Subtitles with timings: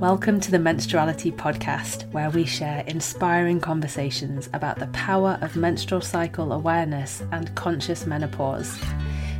[0.00, 6.00] Welcome to the Menstruality Podcast, where we share inspiring conversations about the power of menstrual
[6.00, 8.80] cycle awareness and conscious menopause.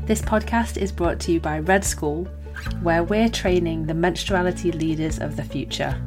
[0.05, 2.25] This podcast is brought to you by Red School,
[2.82, 6.00] where we're training the menstruality leaders of the future.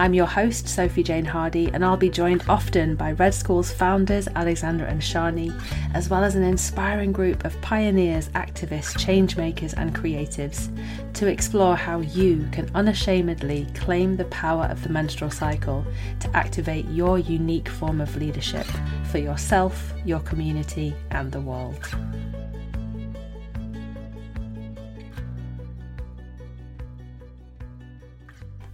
[0.00, 4.28] I'm your host, Sophie Jane Hardy, and I'll be joined often by Red School's founders,
[4.34, 5.52] Alexandra and Sjanie,
[5.92, 10.70] as well as an inspiring group of pioneers, activists, changemakers, and creatives
[11.12, 15.84] to explore how you can unashamedly claim the power of the menstrual cycle
[16.20, 18.66] to activate your unique form of leadership
[19.10, 21.94] for yourself, your community, and the world.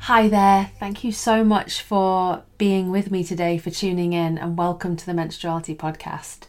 [0.07, 0.71] Hi there.
[0.79, 5.05] Thank you so much for being with me today, for tuning in, and welcome to
[5.05, 6.47] the Menstruality Podcast.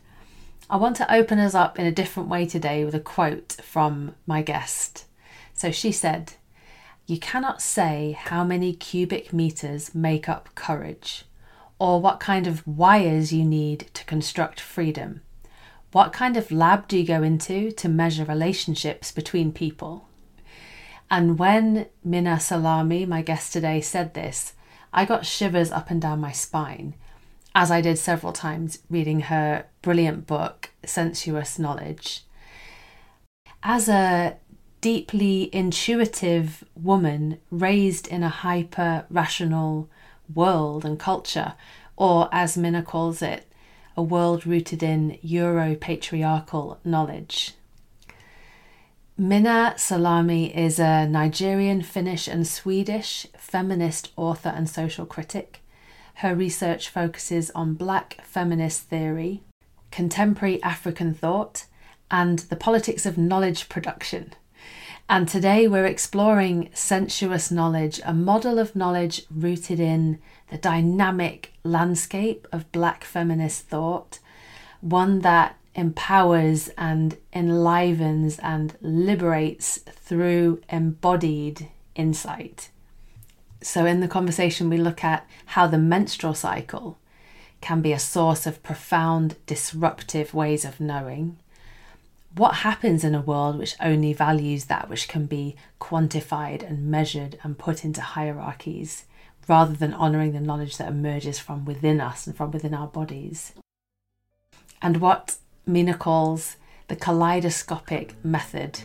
[0.70, 4.14] I want to open us up in a different way today with a quote from
[4.28, 5.06] my guest.
[5.56, 6.34] So she said,
[7.08, 11.26] You cannot say how many cubic meters make up courage,
[11.80, 15.22] or what kind of wires you need to construct freedom.
[15.94, 20.07] What kind of lab do you go into to measure relationships between people?
[21.10, 24.54] And when Minna Salami, my guest today, said this,
[24.92, 26.96] I got shivers up and down my spine,
[27.56, 32.24] as I did several times reading her brilliant book, Sensuous Knowledge.
[33.64, 34.38] As a
[34.82, 39.90] deeply intuitive woman raised in a hyper rational
[40.34, 41.54] world and culture,
[41.96, 43.52] or as Minna calls it,
[43.96, 47.54] a world rooted in Euro patriarchal knowledge.
[49.20, 55.62] Minna Salami is a Nigerian, Finnish, and Swedish feminist author and social critic.
[56.18, 59.42] Her research focuses on black feminist theory,
[59.90, 61.66] contemporary African thought,
[62.12, 64.36] and the politics of knowledge production.
[65.10, 70.20] And today we're exploring sensuous knowledge, a model of knowledge rooted in
[70.52, 74.20] the dynamic landscape of black feminist thought,
[74.82, 82.70] one that empowers and enlivens and liberates through embodied insight.
[83.62, 86.98] So, in the conversation, we look at how the menstrual cycle
[87.62, 91.38] can be a source of profound disruptive ways of knowing.
[92.36, 97.40] What happens in a world which only values that which can be quantified and measured
[97.44, 99.06] and put into hierarchies,
[99.48, 103.54] rather than honouring the knowledge that emerges from within us and from within our bodies?
[104.82, 105.38] And what
[105.70, 106.56] Minna calls
[106.88, 108.80] the kaleidoscopic method,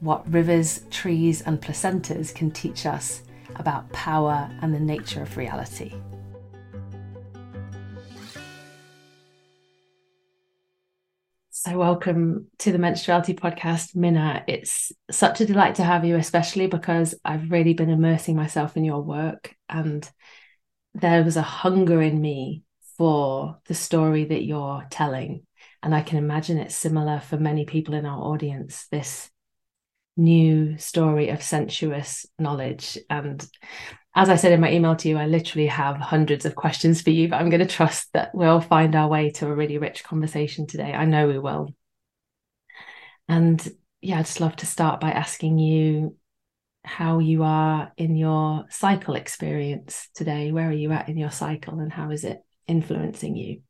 [0.00, 3.22] what rivers, trees, and placentas can teach us
[3.54, 5.94] about power and the nature of reality.
[11.50, 14.42] So, welcome to the Menstruality Podcast, Minna.
[14.48, 18.84] It's such a delight to have you, especially because I've really been immersing myself in
[18.84, 20.10] your work, and
[20.94, 22.64] there was a hunger in me
[22.98, 25.46] for the story that you're telling
[25.84, 29.30] and I can imagine it's similar for many people in our audience, this
[30.16, 32.96] new story of sensuous knowledge.
[33.10, 33.46] And
[34.14, 37.10] as I said in my email to you, I literally have hundreds of questions for
[37.10, 40.02] you, but I'm going to trust that we'll find our way to a really rich
[40.02, 40.94] conversation today.
[40.94, 41.68] I know we will.
[43.28, 43.66] And
[44.00, 46.16] yeah, I'd just love to start by asking you
[46.82, 50.50] how you are in your cycle experience today.
[50.50, 53.60] Where are you at in your cycle and how is it influencing you?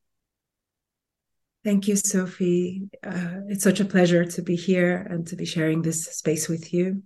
[1.64, 2.90] Thank you, Sophie.
[3.02, 6.74] Uh, it's such a pleasure to be here and to be sharing this space with
[6.74, 7.02] you.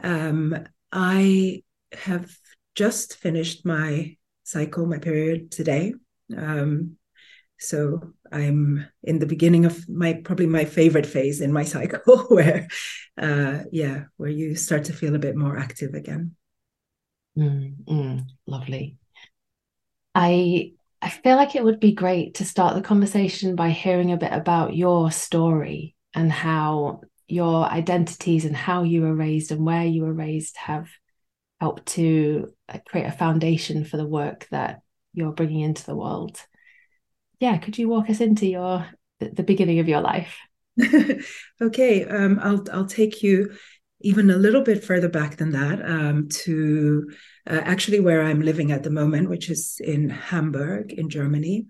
[0.00, 0.56] Um,
[0.92, 2.30] I have
[2.76, 5.94] just finished my cycle, my period today.
[6.36, 6.98] Um,
[7.58, 12.68] so I'm in the beginning of my probably my favorite phase in my cycle, where,
[13.20, 16.36] uh, yeah, where you start to feel a bit more active again.
[17.36, 18.98] Mm, mm, lovely.
[20.14, 24.18] I I feel like it would be great to start the conversation by hearing a
[24.18, 29.84] bit about your story and how your identities and how you were raised and where
[29.84, 30.88] you were raised have
[31.60, 32.52] helped to
[32.86, 34.80] create a foundation for the work that
[35.12, 36.38] you're bringing into the world.
[37.38, 38.86] Yeah, could you walk us into your
[39.18, 40.36] the beginning of your life?
[41.62, 43.52] okay, um, I'll I'll take you
[44.00, 47.10] even a little bit further back than that um, to
[47.50, 51.66] uh, actually where I'm living at the moment, which is in Hamburg in Germany,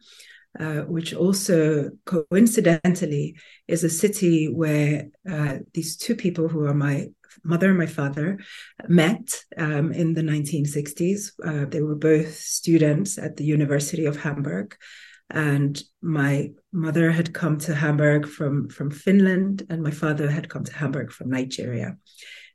[0.58, 3.36] uh, which also coincidentally
[3.66, 7.08] is a city where uh, these two people who are my
[7.44, 8.38] mother and my father
[8.88, 11.30] met um, in the 1960s.
[11.44, 14.76] Uh, they were both students at the University of Hamburg
[15.30, 20.64] and my mother had come to Hamburg from from Finland, and my father had come
[20.64, 21.96] to Hamburg from Nigeria.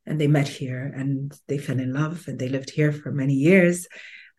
[0.06, 3.34] And they met here and they fell in love and they lived here for many
[3.34, 3.88] years.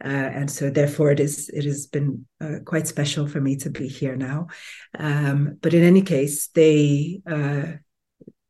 [0.04, 3.70] Uh, and so therefore it is it has been uh, quite special for me to
[3.70, 4.46] be here now
[4.98, 7.64] um, but in any case they uh,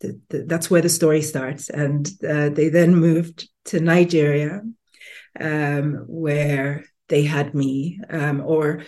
[0.00, 4.60] th- th- that's where the story starts and uh, they then moved to nigeria
[5.38, 8.82] um, where they had me um, or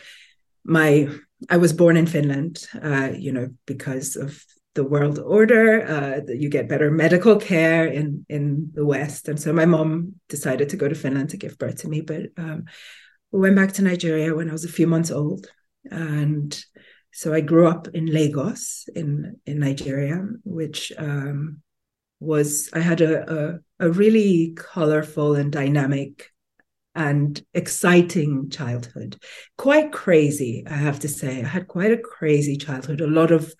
[0.64, 1.08] my
[1.48, 4.44] i was born in finland uh, you know because of
[4.78, 5.84] the world order.
[5.94, 10.68] Uh, you get better medical care in in the West, and so my mom decided
[10.68, 12.00] to go to Finland to give birth to me.
[12.00, 12.64] But um,
[13.32, 15.48] we went back to Nigeria when I was a few months old,
[15.90, 16.50] and
[17.10, 21.60] so I grew up in Lagos in in Nigeria, which um,
[22.20, 23.40] was I had a, a
[23.86, 26.30] a really colorful and dynamic
[26.94, 29.16] and exciting childhood.
[29.56, 31.42] Quite crazy, I have to say.
[31.42, 33.00] I had quite a crazy childhood.
[33.00, 33.52] A lot of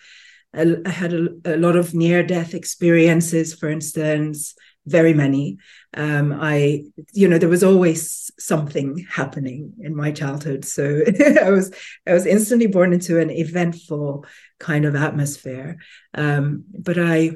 [0.55, 4.55] I had a, a lot of near death experiences, for instance,
[4.87, 5.59] very many.
[5.95, 10.65] Um, I, you know, there was always something happening in my childhood.
[10.65, 11.03] So
[11.43, 11.73] I was,
[12.07, 14.25] I was instantly born into an eventful
[14.59, 15.77] kind of atmosphere.
[16.15, 17.33] Um, but I,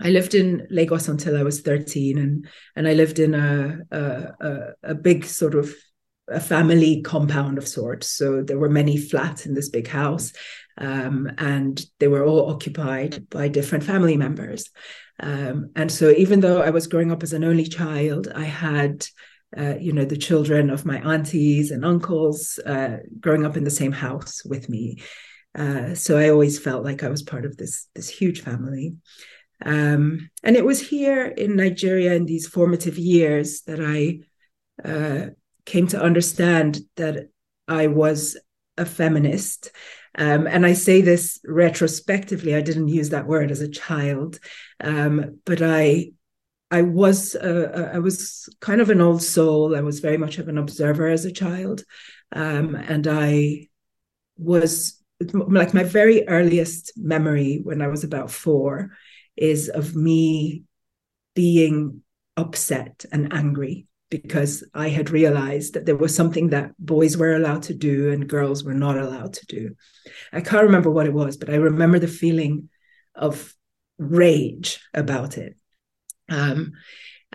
[0.00, 4.72] I lived in Lagos until I was 13 and, and I lived in a, a,
[4.84, 5.74] a big sort of
[6.30, 8.08] a family compound of sorts.
[8.08, 10.32] So there were many flats in this big house,
[10.78, 14.70] um, and they were all occupied by different family members.
[15.20, 19.04] Um, and so, even though I was growing up as an only child, I had,
[19.56, 23.70] uh, you know, the children of my aunties and uncles uh, growing up in the
[23.70, 25.02] same house with me.
[25.54, 28.94] Uh, so I always felt like I was part of this this huge family.
[29.64, 34.20] Um, and it was here in Nigeria in these formative years that I
[34.88, 35.30] uh,
[35.64, 37.28] came to understand that
[37.66, 38.36] I was
[38.76, 39.72] a feminist
[40.16, 42.54] um, and I say this retrospectively.
[42.54, 44.38] I didn't use that word as a child,
[44.82, 46.12] um, but I,
[46.70, 49.76] I was, uh, I was kind of an old soul.
[49.76, 51.84] I was very much of an observer as a child,
[52.32, 53.68] um, and I
[54.36, 55.02] was
[55.32, 58.92] like my very earliest memory when I was about four
[59.36, 60.64] is of me
[61.34, 62.02] being
[62.36, 67.64] upset and angry because I had realized that there was something that boys were allowed
[67.64, 69.74] to do and girls were not allowed to do.
[70.32, 72.70] I can't remember what it was, but I remember the feeling
[73.14, 73.54] of
[73.98, 75.56] rage about it.
[76.28, 76.72] Um,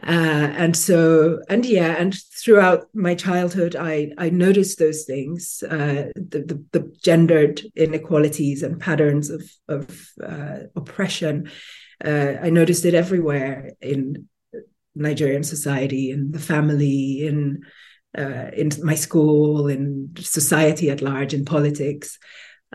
[0.02, 6.10] uh, and so, and yeah, and throughout my childhood, I I noticed those things, uh,
[6.16, 11.52] the, the, the gendered inequalities and patterns of of uh, oppression.
[12.04, 14.28] Uh, I noticed it everywhere in
[14.95, 17.63] Nigerian society, in the family, in
[18.18, 22.19] uh, in my school, in society at large, in politics,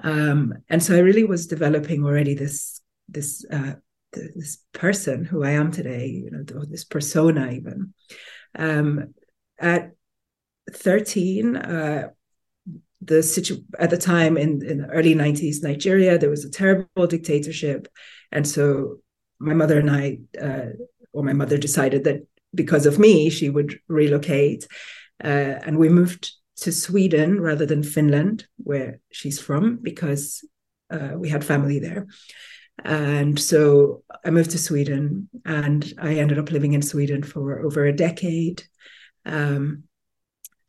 [0.03, 3.75] um, and so I really was developing already this this uh,
[4.13, 7.95] this person who I am today, you know, this persona even.
[8.57, 9.15] Um,
[9.59, 9.93] at
[10.73, 12.09] thirteen, uh,
[13.01, 17.07] the situ- at the time in, in the early 90s nigeria there was a terrible
[17.07, 17.87] dictatorship
[18.33, 18.97] and so
[19.39, 20.71] my mother and i uh,
[21.19, 22.25] or my mother decided that
[22.55, 24.69] because of me, she would relocate.
[25.23, 30.45] Uh, and we moved to Sweden rather than Finland, where she's from, because
[30.91, 32.07] uh, we had family there.
[32.85, 37.85] And so I moved to Sweden and I ended up living in Sweden for over
[37.85, 38.63] a decade.
[39.27, 39.83] Um,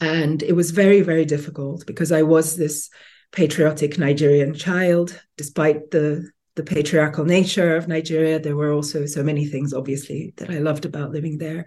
[0.02, 2.90] and it was very, very difficult because I was this
[3.32, 8.40] patriotic Nigerian child, despite the the patriarchal nature of Nigeria.
[8.40, 11.66] There were also so many things, obviously, that I loved about living there.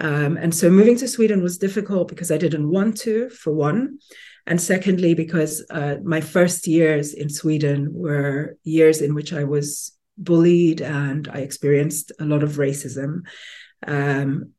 [0.00, 3.98] Um, and so moving to Sweden was difficult because I didn't want to, for one.
[4.46, 9.92] And secondly, because uh, my first years in Sweden were years in which I was
[10.18, 13.22] bullied and I experienced a lot of racism.
[13.86, 14.52] Um,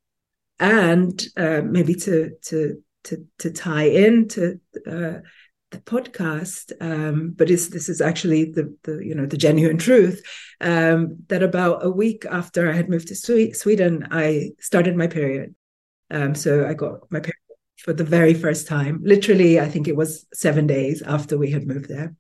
[0.59, 4.59] and uh, maybe to, to, to, to tie into
[4.89, 5.19] uh,
[5.71, 10.24] the podcast, um, but this is actually the, the you know the genuine truth.
[10.62, 15.55] Um, that about a week after I had moved to Sweden, I started my period.
[16.09, 17.36] Um, so I got my period
[17.77, 19.01] for the very first time.
[19.03, 22.15] Literally, I think it was seven days after we had moved there.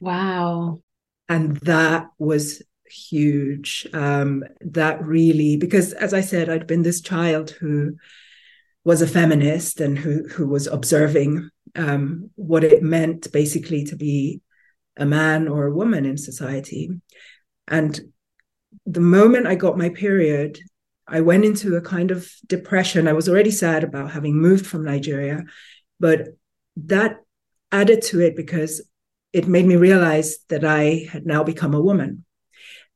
[0.00, 0.82] Wow!
[1.28, 3.86] And that was huge.
[3.94, 7.96] Um, that really, because as I said, I'd been this child who
[8.84, 14.40] was a feminist and who who was observing um, what it meant basically to be
[14.96, 16.90] a man or a woman in society.
[17.68, 17.98] And
[18.84, 20.58] the moment I got my period,
[21.06, 23.08] I went into a kind of depression.
[23.08, 25.44] I was already sad about having moved from Nigeria,
[26.00, 26.28] but
[26.76, 27.18] that
[27.70, 28.82] added to it because
[29.32, 32.24] it made me realize that I had now become a woman.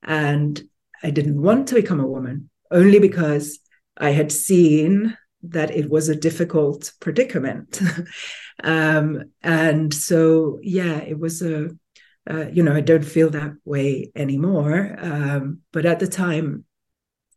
[0.02, 0.62] And
[1.02, 2.50] I didn't want to become a woman.
[2.70, 3.60] only because
[3.96, 5.16] I had seen
[5.50, 7.80] that it was a difficult predicament.
[8.64, 11.70] um, and so, yeah, it was a,
[12.28, 14.96] uh, you know, I don't feel that way anymore.
[14.98, 16.64] Um, but at the time,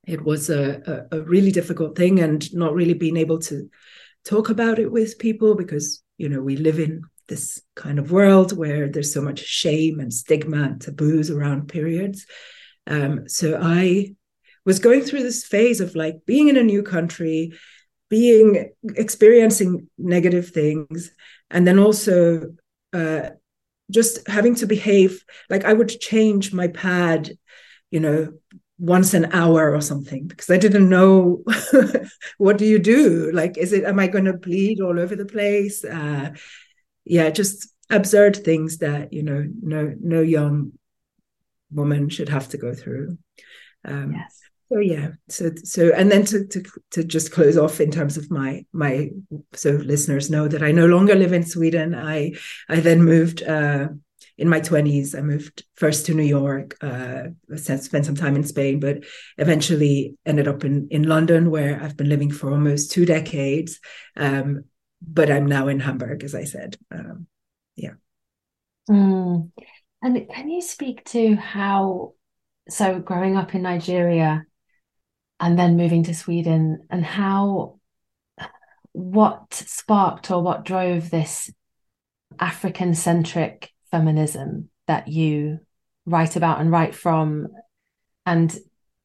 [0.08, 3.70] it was a, a, a, really difficult thing and not really being able to
[4.26, 8.58] talk about it with people because, you know, we live in this kind of world
[8.58, 12.26] where there's so much shame and stigma and taboos around periods.
[12.88, 14.16] Um, so I
[14.66, 17.54] was going through this phase of like being in a new country,
[18.10, 21.12] being experiencing negative things,
[21.50, 22.54] and then also
[22.94, 23.30] uh,
[23.92, 27.32] just having to behave like I would change my pad,
[27.92, 28.34] you know,
[28.80, 31.44] once an hour or something because I didn't know
[32.38, 33.32] what do you do?
[33.32, 35.84] Like, is it am I going to bleed all over the place?
[35.84, 36.32] Uh,
[37.06, 40.74] yeah, just absurd things that you know no no young
[41.72, 43.18] woman should have to go through.
[43.86, 44.39] Um, yes.
[44.72, 48.30] So yeah, so so and then to to to just close off in terms of
[48.30, 49.10] my my
[49.54, 51.96] so listeners know that I no longer live in Sweden.
[51.96, 52.34] I
[52.70, 53.88] I then moved uh,
[54.38, 55.16] in my twenties.
[55.16, 59.06] I moved first to New York, uh, spent some time in Spain, but
[59.40, 63.80] eventually ended up in in London, where I've been living for almost two decades.
[64.16, 64.66] Um,
[65.02, 66.78] but I'm now in Hamburg, as I said.
[66.92, 67.28] Um,
[67.76, 67.94] yeah.
[68.90, 69.52] Mm.
[70.02, 72.14] And can you speak to how,
[72.70, 74.46] so growing up in Nigeria
[75.40, 77.80] and then moving to Sweden, and how,
[78.92, 81.52] what sparked or what drove this
[82.40, 85.60] African centric feminism that you
[86.06, 87.48] write about and write from?
[88.26, 88.56] And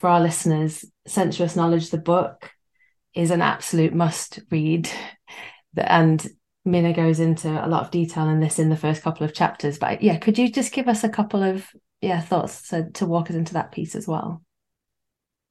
[0.00, 2.50] for our listeners, Sensuous Knowledge, the book,
[3.14, 4.90] is an absolute must read.
[5.76, 6.26] and
[6.64, 9.78] Minna goes into a lot of detail in this in the first couple of chapters.
[9.78, 11.66] But yeah, could you just give us a couple of
[12.00, 14.42] yeah thoughts to, to walk us into that piece as well?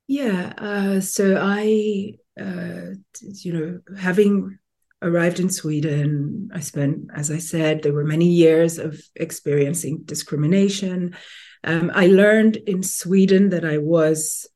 [0.07, 0.53] Yeah.
[0.57, 4.57] Uh, so I, uh, you know, having
[5.01, 11.15] arrived in Sweden, I spent, as I said, there were many years of experiencing discrimination.
[11.63, 14.47] Um, I learned in Sweden that I was.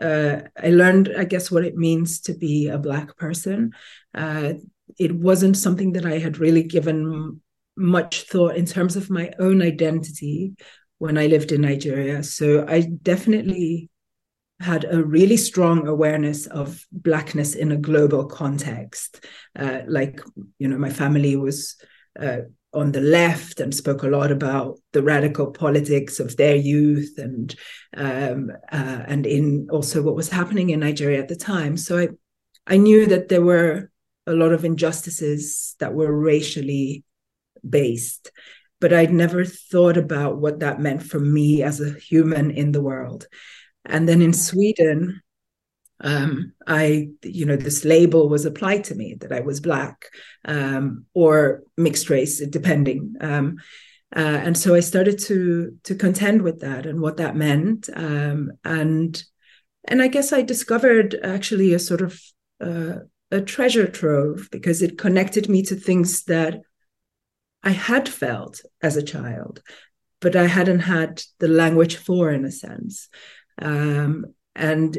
[0.00, 3.72] Uh, I learned, I guess, what it means to be a Black person.
[4.14, 4.54] Uh,
[4.98, 7.40] it wasn't something that I had really given
[7.76, 10.54] much thought in terms of my own identity
[10.98, 12.22] when I lived in Nigeria.
[12.22, 13.90] So I definitely
[14.60, 19.24] had a really strong awareness of blackness in a global context.
[19.58, 20.20] Uh, like,
[20.58, 21.76] you know, my family was
[22.18, 22.40] uh,
[22.72, 27.56] on the left and spoke a lot about the radical politics of their youth and
[27.96, 31.76] um, uh, and in also what was happening in Nigeria at the time.
[31.76, 32.08] So I
[32.66, 33.90] I knew that there were
[34.26, 37.02] a lot of injustices that were racially
[37.68, 38.30] based
[38.80, 42.80] but I'd never thought about what that meant for me as a human in the
[42.80, 43.26] world.
[43.84, 45.22] And then in Sweden,
[46.02, 50.06] um, I, you know, this label was applied to me that I was black
[50.44, 53.16] um, or mixed race, depending.
[53.20, 53.58] Um,
[54.14, 57.88] uh, and so I started to to contend with that and what that meant.
[57.94, 59.22] Um, and
[59.84, 62.20] and I guess I discovered actually a sort of
[62.60, 66.60] uh, a treasure trove because it connected me to things that
[67.62, 69.62] I had felt as a child,
[70.20, 73.08] but I hadn't had the language for, in a sense.
[73.60, 74.98] Um, and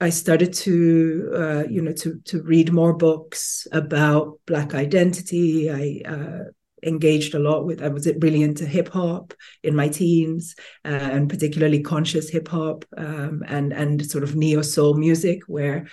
[0.00, 5.70] I started to, uh, you know, to to read more books about Black identity.
[5.70, 6.44] I uh,
[6.82, 7.82] engaged a lot with.
[7.82, 12.84] I was really into hip hop in my teens, uh, and particularly conscious hip hop
[12.96, 15.86] um, and and sort of neo soul music, where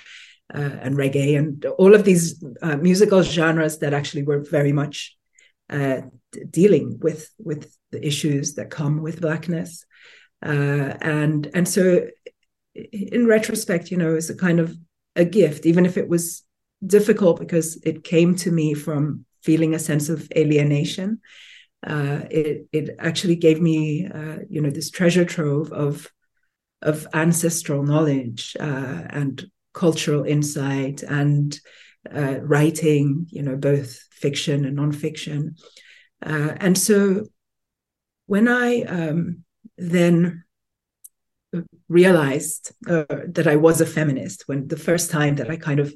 [0.54, 5.18] uh, and reggae and all of these uh, musical genres that actually were very much
[5.70, 6.02] uh,
[6.50, 9.86] dealing with with the issues that come with blackness
[10.46, 12.08] uh, and and so
[12.76, 14.76] in retrospect you know it's a kind of
[15.16, 16.44] a gift even if it was
[16.86, 21.20] difficult because it came to me from feeling a sense of alienation
[21.86, 26.08] uh, it it actually gave me uh, you know this treasure trove of
[26.84, 31.60] of ancestral knowledge and cultural insight and
[32.14, 35.60] uh, writing, you know, both fiction and nonfiction.
[36.26, 37.26] Uh, and so
[38.26, 39.44] when I um,
[39.78, 40.44] then
[41.88, 45.94] realized uh, that I was a feminist, when the first time that I kind of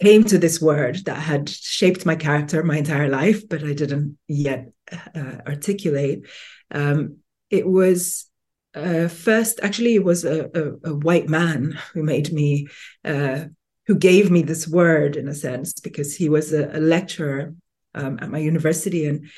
[0.00, 4.18] came to this word that had shaped my character my entire life, but I didn't
[4.28, 4.70] yet
[5.14, 6.26] uh, articulate,
[6.70, 7.18] um,
[7.50, 8.26] it was
[8.74, 12.66] uh, first, actually, it was a, a, a, white man who made me,
[13.06, 13.44] uh,
[13.86, 17.54] who gave me this word in a sense, because he was a, a lecturer
[17.94, 19.30] um, at my university, and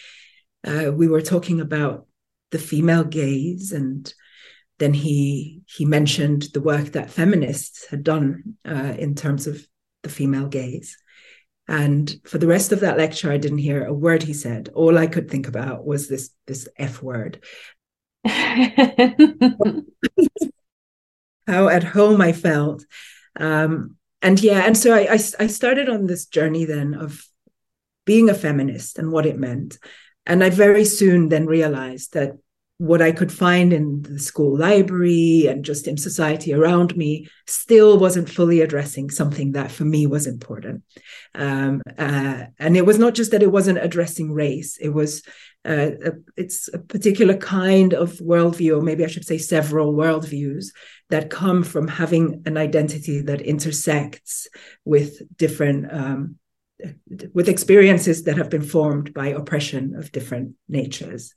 [0.67, 2.08] uh, we were talking about
[2.51, 4.13] the female gaze and
[4.79, 9.67] then he he mentioned the work that feminists had done uh, in terms of
[10.03, 10.97] the female gaze.
[11.67, 14.71] And for the rest of that lecture, I didn't hear a word he said.
[14.75, 17.45] All I could think about was this this F word.
[21.47, 22.85] How at home I felt.
[23.39, 27.25] Um, and yeah, and so I, I, I started on this journey then of
[28.05, 29.79] being a feminist and what it meant.
[30.29, 32.37] And I very soon then realized that
[32.79, 37.99] what I could find in the school library and just in society around me still
[37.99, 40.85] wasn't fully addressing something that for me was important.
[41.35, 45.25] Um, uh, and it was not just that it wasn't addressing race; it was
[45.65, 50.67] uh, a, it's a particular kind of worldview, or maybe I should say several worldviews
[51.11, 54.47] that come from having an identity that intersects
[54.85, 55.93] with different.
[55.93, 56.37] Um,
[57.33, 61.35] with experiences that have been formed by oppression of different natures.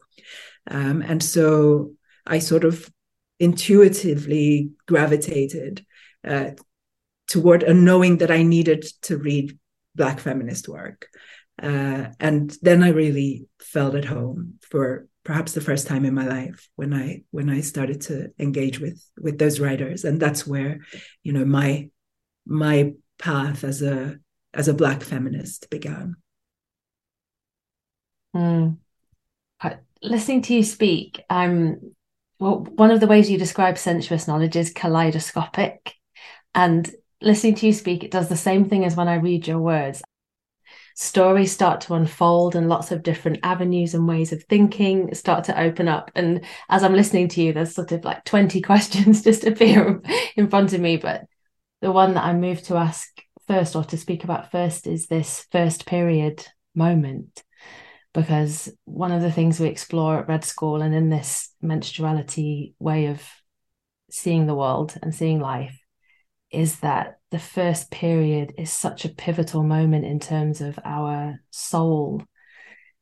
[0.69, 1.93] Um, and so
[2.25, 2.89] I sort of
[3.39, 5.85] intuitively gravitated
[6.27, 6.51] uh,
[7.27, 9.57] toward a knowing that I needed to read
[9.95, 11.07] Black feminist work.
[11.61, 16.25] Uh, and then I really felt at home for perhaps the first time in my
[16.25, 20.79] life when I when I started to engage with with those writers, and that's where
[21.23, 21.89] you know my
[22.45, 24.17] my path as a
[24.53, 26.15] as a black feminist began.
[28.35, 28.77] Mm
[30.01, 31.93] listening to you speak, um,
[32.39, 35.93] well, one of the ways you describe sensuous knowledge is kaleidoscopic.
[36.55, 36.89] And
[37.21, 40.01] listening to you speak, it does the same thing as when I read your words.
[40.95, 45.59] Stories start to unfold, and lots of different avenues and ways of thinking start to
[45.59, 46.11] open up.
[46.15, 50.01] And as I'm listening to you, there's sort of like 20 questions just appear
[50.35, 50.97] in front of me.
[50.97, 51.25] But
[51.81, 53.07] the one that I moved to ask
[53.51, 57.43] first or to speak about first is this first period moment
[58.13, 63.07] because one of the things we explore at Red School and in this menstruality way
[63.07, 63.21] of
[64.09, 65.77] seeing the world and seeing life
[66.49, 72.23] is that the first period is such a pivotal moment in terms of our soul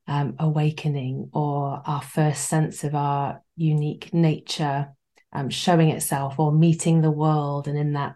[0.07, 4.87] um, awakening or our first sense of our unique nature
[5.31, 7.67] um, showing itself or meeting the world.
[7.67, 8.15] And in that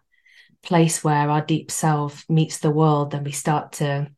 [0.64, 4.10] place where our deep self meets the world, then we start to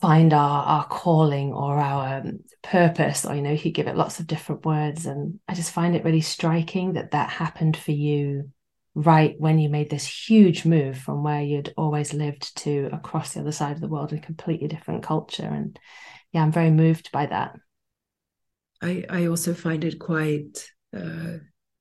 [0.00, 4.20] find our our calling or our um, purpose or you know you give it lots
[4.20, 5.06] of different words.
[5.06, 8.50] And i just find it really striking that that happened for you
[8.94, 13.40] right when you made this huge move from where you'd always lived to across the
[13.40, 15.46] other side of the world in a completely different culture.
[15.46, 15.78] And
[16.32, 17.56] yeah i'm very moved by that.
[18.82, 21.38] I i also find it quite uh,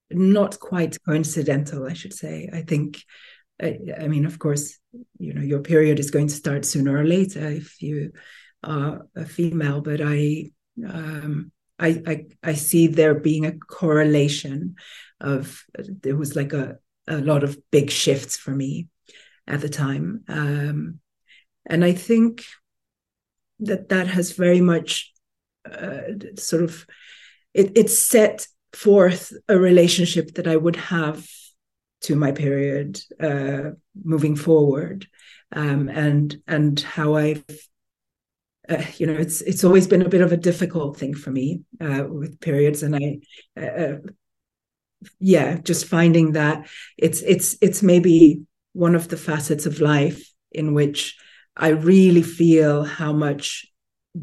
[0.10, 2.50] not quite coincidental i should say.
[2.52, 2.98] I think
[3.62, 4.78] I, I, mean, of course,
[5.17, 8.13] you know, your period is going to start sooner or later if you
[8.63, 10.52] are a female, but I,
[10.88, 14.76] um, I, I, I see there being a correlation
[15.20, 18.88] of there was like a, a lot of big shifts for me
[19.48, 20.24] at the time.
[20.28, 21.00] Um,
[21.65, 22.43] and I think
[23.60, 25.12] that that has very much
[25.70, 26.02] uh,
[26.38, 26.86] sort of,
[27.54, 31.28] it, it set forth a relationship that I would have
[32.02, 33.72] to my period uh,
[34.04, 35.08] moving forward.
[35.52, 37.44] Um, and and how I've
[38.68, 41.62] uh, you know it's it's always been a bit of a difficult thing for me
[41.80, 42.84] uh, with periods.
[42.84, 43.20] And I
[43.60, 43.98] uh, uh,
[45.20, 48.42] yeah just finding that it's it's it's maybe
[48.74, 51.18] one of the facets of life in which
[51.56, 53.66] I really feel how much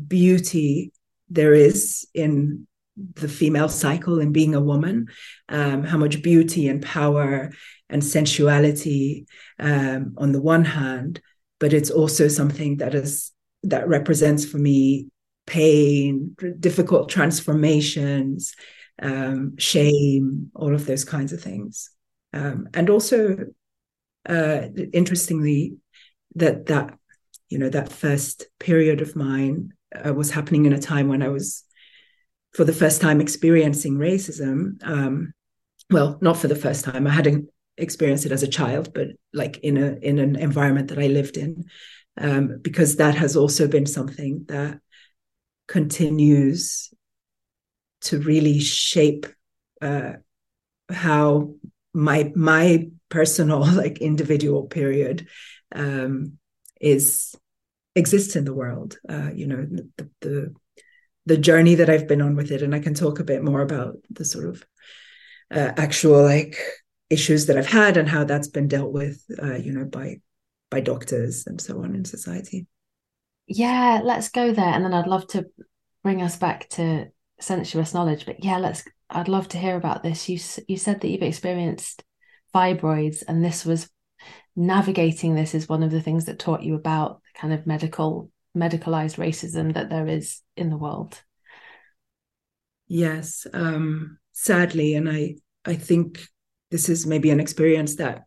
[0.07, 0.93] beauty
[1.29, 5.09] there is in the female cycle and being a woman,
[5.49, 7.51] um, how much beauty and power
[7.89, 9.27] and sensuality
[9.59, 11.21] um, on the one hand,
[11.59, 15.09] but it's also something that is that represents for me
[15.47, 18.55] pain, difficult transformations,
[19.03, 21.91] um, shame, all of those kinds of things,
[22.33, 23.37] um, and also
[24.29, 25.77] uh, interestingly,
[26.37, 26.95] that that
[27.49, 29.73] you know that first period of mine
[30.05, 31.65] uh, was happening in a time when I was
[32.55, 34.83] for the first time experiencing racism.
[34.83, 35.33] Um,
[35.91, 37.07] well, not for the first time.
[37.07, 40.99] I hadn't experienced it as a child, but like in a in an environment that
[40.99, 41.65] I lived in,
[42.17, 44.79] um, because that has also been something that
[45.67, 46.93] continues
[48.03, 49.27] to really shape
[49.83, 50.15] uh,
[50.91, 51.55] how
[51.93, 55.27] my my personal like individual period
[55.75, 56.39] um,
[56.81, 57.35] is
[57.97, 58.97] exists in the world.
[59.09, 60.55] Uh, you know, the, the
[61.27, 63.63] the journey that I've been on with it, and I can talk a bit more
[63.63, 64.65] about the sort of
[65.51, 66.59] uh, actual like
[67.11, 70.21] issues that I've had and how that's been dealt with, uh, you know, by
[70.71, 72.67] by doctors and so on in society.
[73.47, 75.47] Yeah, let's go there, and then I'd love to
[76.03, 77.09] bring us back to
[77.41, 78.27] sensuous knowledge.
[78.27, 78.85] But yeah, let's.
[79.11, 80.29] I'd love to hear about this.
[80.29, 82.03] You you said that you've experienced
[82.55, 83.89] fibroids, and this was
[84.57, 89.17] navigating this is one of the things that taught you about kind of medical medicalized
[89.17, 91.21] racism that there is in the world.
[92.87, 96.27] Yes, um, sadly, and I I think
[96.71, 98.25] this is maybe an experience that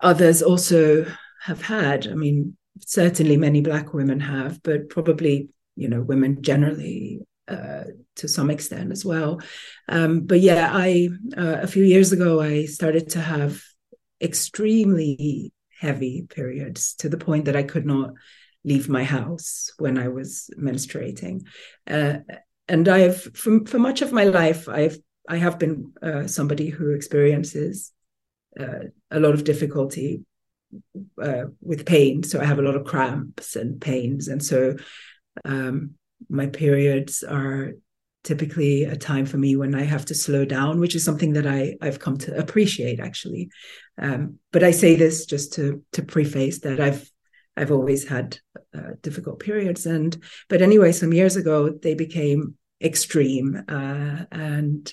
[0.00, 1.06] others also
[1.42, 2.06] have had.
[2.06, 7.84] I mean, certainly many Black women have, but probably you know women generally uh,
[8.16, 9.40] to some extent as well.
[9.88, 13.62] Um, but yeah, I uh, a few years ago I started to have
[14.20, 18.14] extremely heavy periods to the point that I could not
[18.66, 21.46] leave my house when I was menstruating.
[21.86, 22.18] Uh,
[22.68, 24.98] and I've, for, for much of my life, I've
[25.28, 27.92] I have been uh, somebody who experiences
[28.58, 30.24] uh, a lot of difficulty
[31.20, 32.22] uh, with pain.
[32.22, 34.76] So I have a lot of cramps and pains, and so
[35.44, 35.94] um,
[36.28, 37.72] my periods are
[38.24, 41.46] typically a time for me when I have to slow down, which is something that
[41.46, 43.50] I I've come to appreciate actually.
[43.98, 47.10] Um, but I say this just to to preface that I've
[47.56, 48.38] I've always had
[48.76, 50.16] uh, difficult periods, and
[50.48, 54.92] but anyway, some years ago they became extreme, uh, and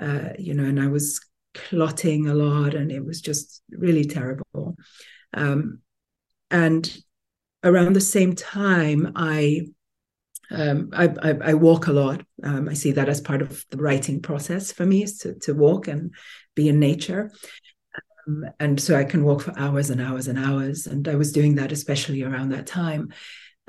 [0.00, 1.20] uh, you know, and I was
[1.54, 4.76] clotting a lot, and it was just really terrible.
[5.34, 5.80] Um,
[6.50, 6.98] and
[7.62, 9.66] around the same time, I
[10.50, 12.24] um, I, I, I, walk a lot.
[12.42, 15.54] Um, I see that as part of the writing process for me is to, to
[15.54, 16.12] walk and
[16.56, 17.30] be in nature.
[18.26, 20.86] Um, and so I can walk for hours and hours and hours.
[20.86, 23.12] And I was doing that especially around that time.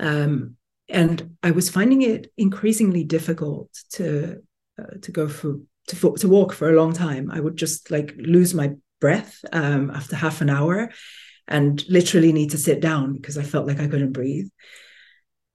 [0.00, 0.56] Um,
[0.88, 4.42] and I was finding it increasingly difficult to
[4.78, 7.30] uh, to go for to to walk for a long time.
[7.30, 10.90] I would just like lose my breath um, after half an hour,
[11.48, 14.48] and literally need to sit down because I felt like I couldn't breathe.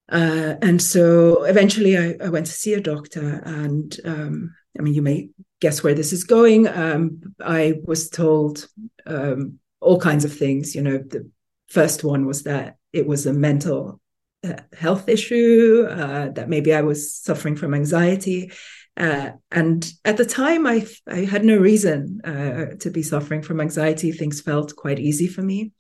[0.10, 3.42] Uh, and so eventually I, I, went to see a doctor.
[3.46, 5.30] And um, I mean, you may
[5.60, 6.68] guess where this is going.
[6.68, 8.68] Um, I was told
[9.06, 10.76] um, all kinds of things.
[10.76, 11.30] You know, the
[11.68, 14.00] first one was that it was a mental
[14.44, 18.52] uh, health issue, uh, that maybe I was suffering from anxiety.
[18.96, 23.62] Uh, and at the time, I, I had no reason uh, to be suffering from
[23.62, 24.12] anxiety.
[24.12, 25.72] Things felt quite easy for me.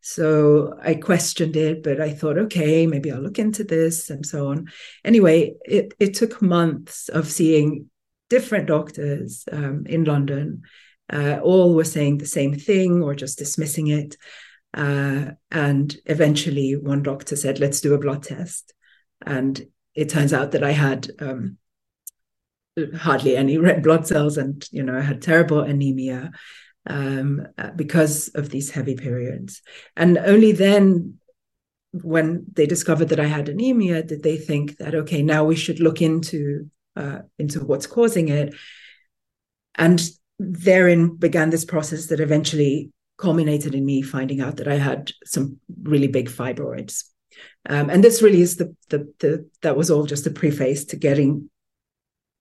[0.00, 4.48] So I questioned it, but I thought, okay, maybe I'll look into this and so
[4.48, 4.68] on.
[5.04, 7.88] Anyway, it, it took months of seeing
[8.32, 10.62] different doctors um, in London.
[11.12, 14.16] Uh, all were saying the same thing or just dismissing it.
[14.72, 18.72] Uh, and eventually, one doctor said, let's do a blood test.
[19.26, 19.60] And
[19.94, 21.58] it turns out that I had um,
[22.96, 26.30] hardly any red blood cells and, you know, I had terrible anemia
[26.86, 29.60] um, uh, because of these heavy periods.
[29.94, 31.18] And only then,
[31.92, 35.80] when they discovered that I had anemia, did they think that okay, now we should
[35.80, 38.54] look into uh, into what's causing it.
[39.74, 40.02] And
[40.38, 45.58] therein began this process that eventually culminated in me finding out that I had some
[45.82, 47.04] really big fibroids.
[47.68, 50.96] Um, and this really is the, the the that was all just a preface to
[50.96, 51.48] getting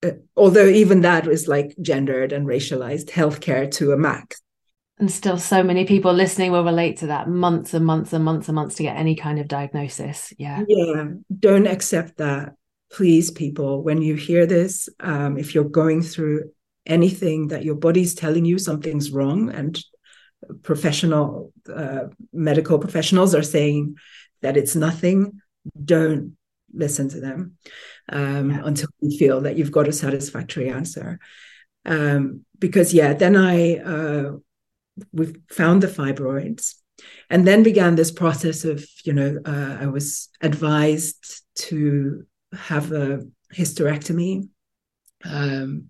[0.04, 4.42] uh, although even that was like gendered and racialized healthcare to a max.
[4.98, 8.48] And still, so many people listening will relate to that months and months and months
[8.48, 10.32] and months to get any kind of diagnosis.
[10.38, 10.64] Yeah.
[10.68, 11.06] Yeah.
[11.40, 12.54] Don't accept that.
[12.92, 16.52] Please, people, when you hear this, um, if you're going through
[16.86, 19.80] anything that your body's telling you something's wrong and
[20.64, 23.96] professional uh, medical professionals are saying
[24.42, 25.42] that it's nothing,
[25.84, 26.36] don't
[26.74, 27.58] listen to them
[28.10, 28.62] um, yeah.
[28.64, 31.20] until you feel that you've got a satisfactory answer.
[31.86, 34.32] Um, because yeah, then I uh,
[35.12, 36.76] we found the fibroids,
[37.30, 43.22] and then began this process of you know uh, I was advised to have a
[43.54, 44.50] hysterectomy,
[45.24, 45.88] um,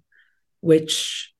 [0.61, 1.33] which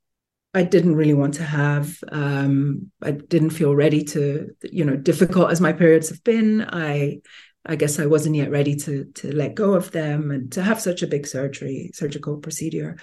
[0.54, 1.98] I didn't really want to have.
[2.12, 6.62] Um, I didn't feel ready to, you know, difficult as my periods have been.
[6.62, 7.22] I
[7.66, 10.82] I guess I wasn't yet ready to to let go of them and to have
[10.82, 12.98] such a big surgery, surgical procedure.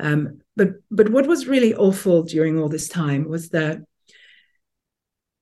[0.00, 3.78] Um, but but what was really awful during all this time was that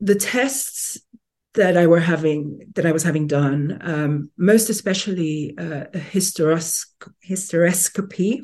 [0.00, 0.98] the tests
[1.54, 8.42] that I were having that I was having done, um, most especially uh, a hysteroscopy.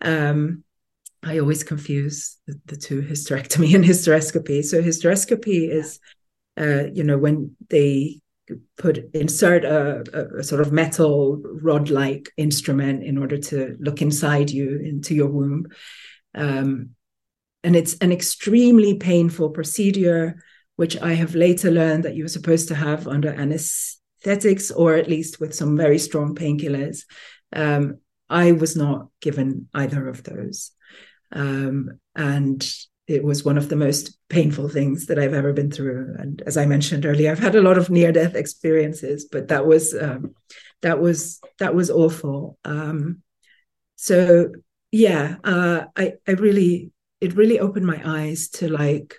[0.00, 0.64] Um,
[1.22, 4.64] I always confuse the, the, two hysterectomy and hysteroscopy.
[4.64, 5.98] So hysteroscopy is,
[6.56, 8.20] uh, you know, when they
[8.76, 14.50] put insert a, a, sort of metal rod like instrument in order to look inside
[14.50, 15.66] you into your womb
[16.34, 16.90] um,
[17.64, 20.42] and it's an extremely painful procedure
[20.78, 25.40] which i have later learned that you're supposed to have under anesthetics or at least
[25.40, 27.02] with some very strong painkillers
[27.52, 30.72] um, I was not given either of those.
[31.32, 32.66] Um, and
[33.06, 36.14] it was one of the most painful things that I've ever been through.
[36.18, 39.66] And as I mentioned earlier, I've had a lot of near death experiences, but that
[39.66, 40.34] was um,
[40.82, 42.58] that was that was awful.
[42.64, 43.22] Um,
[43.96, 44.52] so
[44.92, 49.16] yeah, uh, I I really it really opened my eyes to like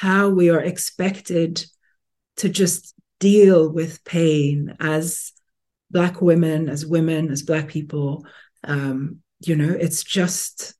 [0.00, 1.62] how we are expected
[2.36, 5.32] to just deal with pain as
[5.90, 8.24] black women, as women, as black people.
[8.64, 10.72] Um, you know, it's just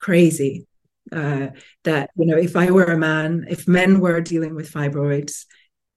[0.00, 0.66] crazy
[1.12, 1.48] uh,
[1.84, 5.44] that you know if I were a man, if men were dealing with fibroids,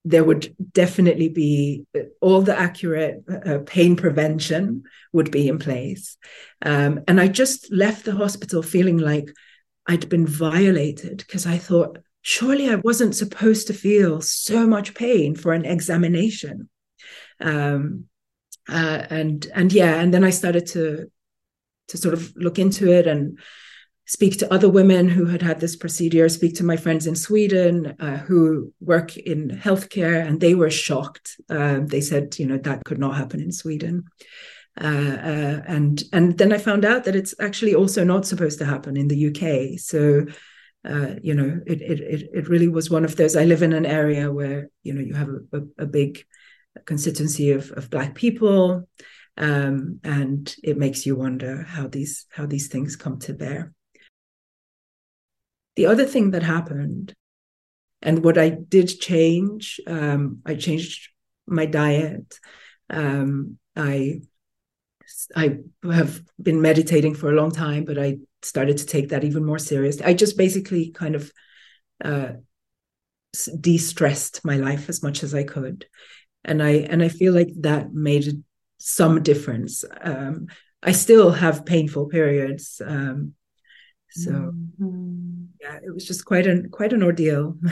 [0.06, 1.88] there would definitely be
[2.22, 6.18] all the accurate uh, pain prevention would be in place.
[6.62, 9.32] Um, and I just left the hospital feeling like
[9.88, 11.98] I'd been violated because I thought,
[12.28, 16.68] surely I wasn't supposed to feel so much pain for an examination.
[17.40, 18.08] Um,
[18.68, 21.10] uh, and and yeah, and then I started to
[21.88, 23.40] to sort of look into it and
[24.08, 27.96] speak to other women who had had this procedure, speak to my friends in Sweden
[27.98, 31.40] uh, who work in healthcare, and they were shocked.
[31.50, 34.04] Uh, they said, you know, that could not happen in Sweden.
[34.80, 38.66] Uh, uh and and then I found out that it's actually also not supposed to
[38.66, 39.80] happen in the UK.
[39.80, 40.26] So,
[40.86, 43.36] uh, you know, it, it it really was one of those.
[43.36, 46.24] I live in an area where you know you have a, a, a big
[46.86, 48.88] constituency of of black people.
[49.40, 53.74] Um, and it makes you wonder how these how these things come to bear.
[55.76, 57.14] The other thing that happened,
[58.02, 61.10] and what I did change, um, I changed
[61.46, 62.40] my diet.
[62.90, 64.22] Um, I
[65.36, 69.46] I have been meditating for a long time, but I started to take that even
[69.46, 70.06] more seriously.
[70.06, 71.32] I just basically kind of
[72.04, 72.34] uh,
[73.60, 75.86] de-stressed my life as much as I could,
[76.44, 78.44] and I and I feel like that made
[78.78, 79.84] some difference.
[80.02, 80.48] Um,
[80.82, 83.34] I still have painful periods, um,
[84.10, 85.46] so mm-hmm.
[85.62, 87.58] yeah, it was just quite an quite an ordeal.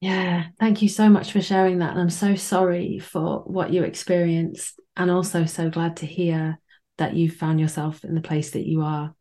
[0.00, 1.90] Yeah, thank you so much for sharing that.
[1.90, 6.60] And I'm so sorry for what you experienced, and also so glad to hear
[6.98, 9.14] that you found yourself in the place that you are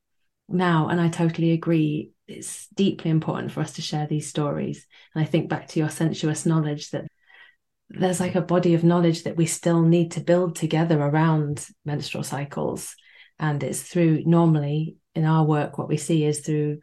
[0.50, 0.90] now.
[0.90, 2.12] And I totally agree.
[2.28, 4.86] It's deeply important for us to share these stories.
[5.14, 7.06] And I think back to your sensuous knowledge that
[7.90, 12.24] there's like a body of knowledge that we still need to build together around menstrual
[12.24, 12.96] cycles.
[13.40, 16.80] And it's through normally in our work, what we see is through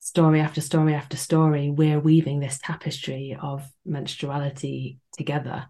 [0.00, 5.66] story after story after story, we're weaving this tapestry of menstruality together.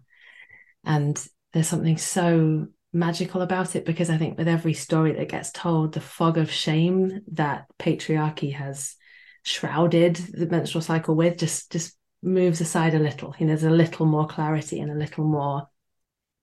[0.83, 5.51] And there's something so magical about it because I think with every story that gets
[5.51, 8.95] told, the fog of shame that patriarchy has
[9.43, 13.35] shrouded the menstrual cycle with just just moves aside a little.
[13.37, 15.67] You know, there's a little more clarity and a little more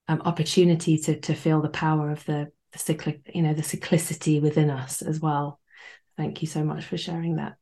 [0.07, 4.41] um, opportunity to to feel the power of the the cyclic, you know, the cyclicity
[4.41, 5.59] within us as well.
[6.17, 7.55] Thank you so much for sharing that.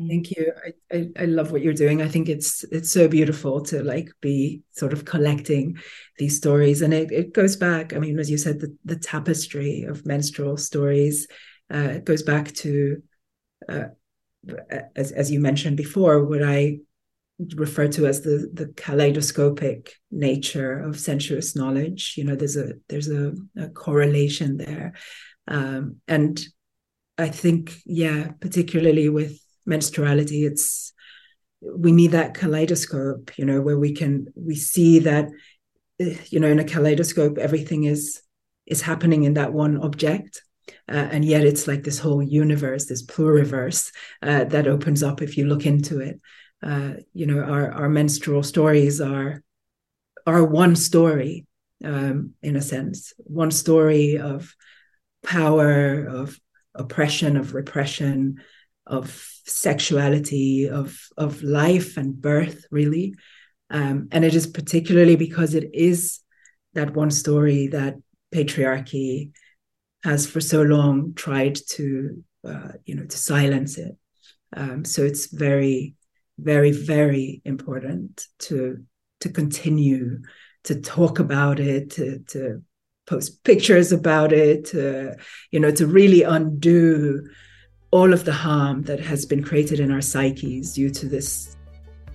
[0.00, 0.08] Mm.
[0.08, 0.52] Thank you.
[0.64, 2.02] I, I, I, love what you're doing.
[2.02, 5.78] I think it's it's so beautiful to like be sort of collecting
[6.18, 6.82] these stories.
[6.82, 10.56] And it, it goes back, I mean, as you said, the, the tapestry of menstrual
[10.56, 11.26] stories
[11.70, 13.02] uh, goes back to
[13.68, 13.84] uh,
[14.96, 16.78] as as you mentioned before, what I
[17.56, 23.08] refer to as the the kaleidoscopic nature of sensuous knowledge you know there's a there's
[23.08, 24.92] a, a correlation there
[25.48, 26.44] um, and
[27.18, 30.92] i think yeah particularly with menstruality it's
[31.60, 35.28] we need that kaleidoscope you know where we can we see that
[35.98, 38.22] you know in a kaleidoscope everything is
[38.66, 40.42] is happening in that one object.
[40.88, 45.36] Uh, and yet it's like this whole universe this pluriverse uh, that opens up if
[45.36, 46.20] you look into it.
[46.62, 49.42] Uh, you know our our menstrual stories are
[50.26, 51.46] are one story
[51.84, 53.12] um, in a sense.
[53.18, 54.54] One story of
[55.24, 56.38] power of
[56.74, 58.40] oppression of repression
[58.86, 63.14] of sexuality of of life and birth really.
[63.70, 66.20] Um, and it is particularly because it is
[66.74, 67.94] that one story that
[68.34, 69.30] patriarchy
[70.04, 73.96] has for so long tried to uh, you know to silence it.
[74.54, 75.94] Um, so it's very
[76.38, 78.84] very very important to
[79.20, 80.20] to continue
[80.64, 82.62] to talk about it to to
[83.06, 85.14] post pictures about it to
[85.50, 87.28] you know to really undo
[87.92, 91.56] all of the harm that has been created in our psyches due to this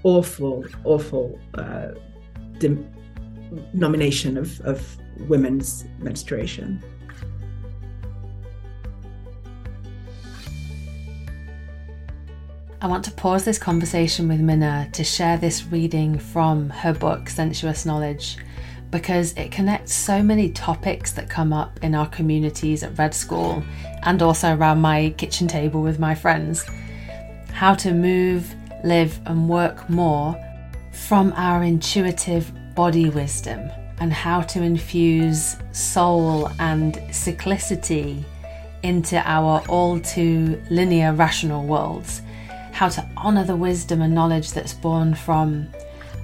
[0.04, 1.90] awful awful uh,
[3.74, 4.98] nomination of, of
[5.30, 6.84] women's menstruation.
[12.80, 17.30] I want to pause this conversation with Minna to share this reading from her book,
[17.30, 18.38] Sensuous Knowledge,
[18.92, 23.64] because it connects so many topics that come up in our communities at Red School
[24.04, 26.66] and also around my kitchen table with my friends.
[27.52, 30.42] How to move, live, and work more
[30.92, 33.70] from our intuitive body wisdom
[34.00, 38.24] and how to infuse soul and cyclicity
[38.84, 42.22] into our all too linear rational worlds,
[42.72, 45.68] how to honor the wisdom and knowledge that's born from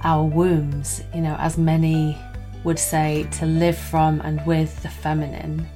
[0.04, 2.16] our wombs, you know, as many
[2.64, 5.66] would say, to live from and with the feminine,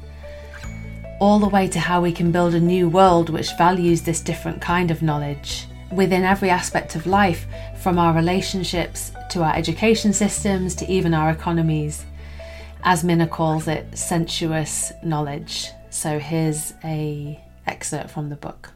[1.20, 4.60] all the way to how we can build a new world which values this different
[4.60, 7.46] kind of knowledge within every aspect of life,
[7.80, 12.04] from our relationships to our education systems to even our economies.
[12.82, 15.70] As Minna calls it, sensuous knowledge.
[15.90, 18.70] So here's a excerpt from the book.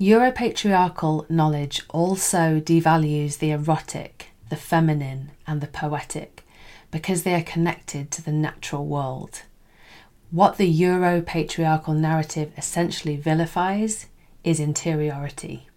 [0.00, 6.44] Europatriarchal knowledge also devalues the erotic, the feminine, and the poetic
[6.90, 9.42] because they are connected to the natural world.
[10.30, 14.06] What the Euro patriarchal narrative essentially vilifies
[14.44, 15.68] is interiority.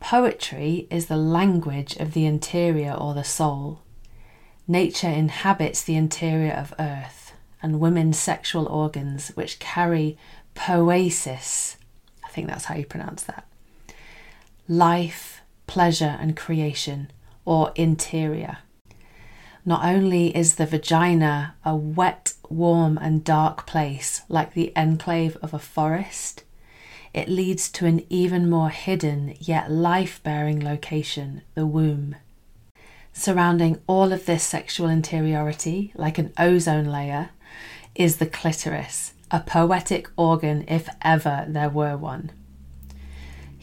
[0.00, 3.80] Poetry is the language of the interior or the soul.
[4.68, 10.18] Nature inhabits the interior of earth, and women's sexual organs, which carry
[10.54, 11.76] poiesis,
[12.24, 13.46] I think that's how you pronounce that,
[14.68, 17.10] life, pleasure, and creation,
[17.46, 18.58] or interior.
[19.64, 25.54] Not only is the vagina a wet, warm, and dark place like the enclave of
[25.54, 26.44] a forest,
[27.14, 32.16] it leads to an even more hidden yet life bearing location, the womb.
[33.12, 37.30] Surrounding all of this sexual interiority, like an ozone layer,
[37.94, 42.30] is the clitoris, a poetic organ if ever there were one.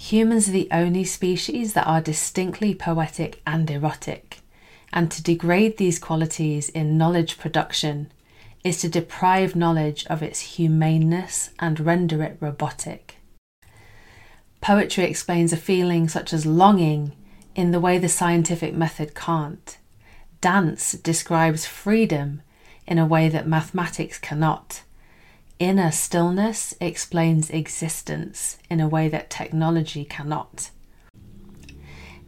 [0.08, 4.42] Humans are the only species that are distinctly poetic and erotic,
[4.92, 8.12] and to degrade these qualities in knowledge production
[8.66, 13.16] is to deprive knowledge of its humaneness and render it robotic.
[14.60, 17.14] Poetry explains a feeling such as longing
[17.56, 19.78] in the way the scientific method can't.
[20.42, 22.42] Dance describes freedom
[22.86, 24.82] in a way that mathematics cannot.
[25.64, 30.72] Inner stillness explains existence in a way that technology cannot.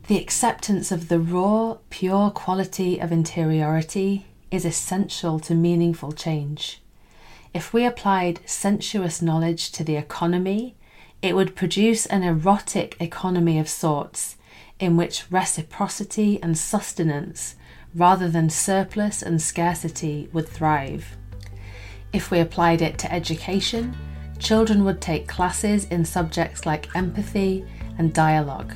[0.07, 6.81] The acceptance of the raw, pure quality of interiority is essential to meaningful change.
[7.53, 10.77] If we applied sensuous knowledge to the economy,
[11.21, 14.37] it would produce an erotic economy of sorts
[14.79, 17.55] in which reciprocity and sustenance,
[17.93, 21.17] rather than surplus and scarcity, would thrive.
[22.15, 23.93] If we applied it to education,
[24.39, 27.65] children would take classes in subjects like empathy
[27.97, 28.73] and dialogue,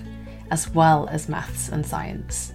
[0.51, 2.51] as well as maths and science.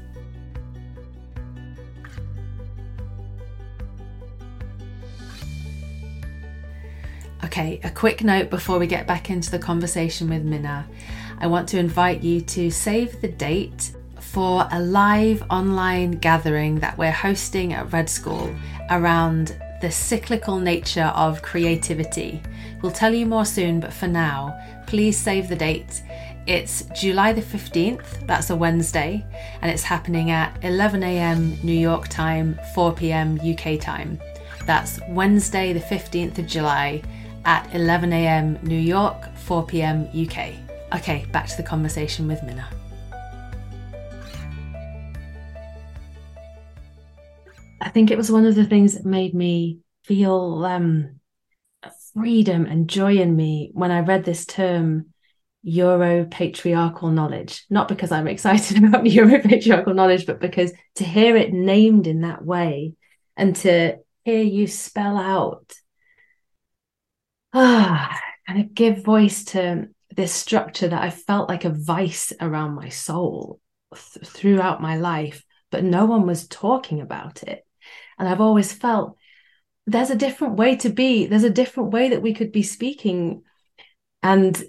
[7.44, 10.86] Okay, a quick note before we get back into the conversation with Minna.
[11.38, 16.98] I want to invite you to save the date for a live online gathering that
[16.98, 18.54] we're hosting at Red School
[18.90, 22.40] around the cyclical nature of creativity.
[22.80, 26.02] We'll tell you more soon, but for now, please save the date.
[26.46, 29.22] It's July the 15th, that's a Wednesday,
[29.60, 34.18] and it's happening at 11am New York time, 4pm UK time.
[34.64, 37.02] That's Wednesday the 15th of July
[37.44, 40.54] at 11am New York, 4pm UK.
[40.98, 42.66] Okay, back to the conversation with Minna.
[47.80, 51.20] I think it was one of the things that made me feel um,
[52.14, 55.06] freedom and joy in me when I read this term
[55.62, 57.64] Euro patriarchal knowledge.
[57.70, 62.22] Not because I'm excited about Euro patriarchal knowledge, but because to hear it named in
[62.22, 62.94] that way
[63.36, 65.72] and to hear you spell out
[67.54, 72.74] ah, kind of give voice to this structure that I felt like a vice around
[72.74, 73.60] my soul
[73.94, 77.66] th- throughout my life, but no one was talking about it.
[78.18, 79.16] And I've always felt
[79.86, 83.42] there's a different way to be, there's a different way that we could be speaking.
[84.22, 84.62] And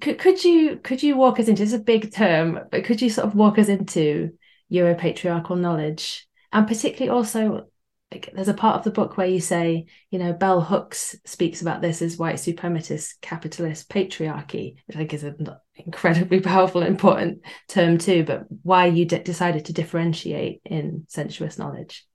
[0.00, 3.10] could, could you could you walk us into it's a big term, but could you
[3.10, 4.32] sort of walk us into
[4.72, 7.68] Europatriarchal knowledge and particularly also
[8.14, 11.62] like there's a part of the book where you say, you know, Bell Hooks speaks
[11.62, 16.90] about this as white supremacist capitalist patriarchy, which I think is an incredibly powerful, and
[16.90, 18.24] important term too.
[18.24, 22.06] But why you decided to differentiate in sensuous knowledge?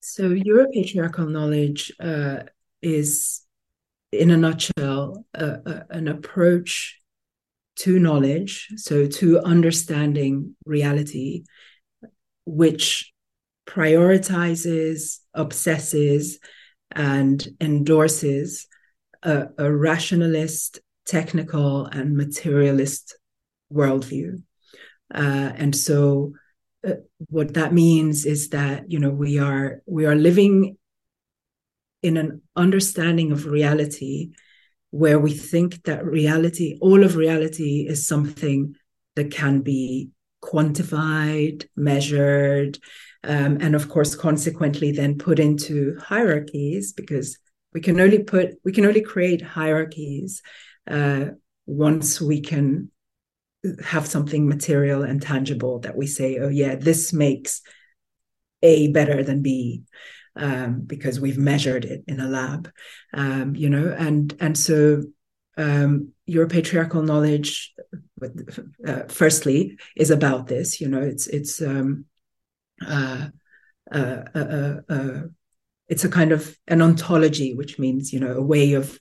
[0.00, 2.44] So, Europatriarchal knowledge uh,
[2.82, 3.42] is,
[4.12, 6.98] in a nutshell, an approach
[7.76, 11.44] to knowledge, so to understanding reality
[12.44, 13.12] which
[13.66, 16.38] prioritizes, obsesses,
[16.90, 18.66] and endorses
[19.22, 20.80] a, a rationalist,
[21.10, 23.18] technical, and materialist
[23.72, 24.42] worldview.
[25.12, 26.32] Uh, and so,
[26.86, 26.92] uh,
[27.28, 30.76] what that means is that you know we are we are living
[32.02, 34.30] in an understanding of reality
[34.90, 38.74] where we think that reality, all of reality, is something
[39.16, 40.10] that can be
[40.42, 42.78] quantified, measured,
[43.24, 47.38] um, and of course, consequently, then put into hierarchies because
[47.74, 50.42] we can only put we can only create hierarchies
[50.90, 51.26] uh,
[51.66, 52.90] once we can
[53.84, 57.62] have something material and tangible that we say, oh yeah, this makes
[58.62, 59.82] A better than B.
[60.36, 62.70] Um, because we've measured it in a lab,
[63.12, 65.02] um, you know, and and so
[65.56, 67.74] um, Europatriarchal knowledge,
[68.86, 70.80] uh, firstly, is about this.
[70.80, 72.04] You know, it's it's um,
[72.86, 73.28] uh,
[73.92, 75.20] uh, uh, uh,
[75.88, 78.98] it's a kind of an ontology, which means you know a way of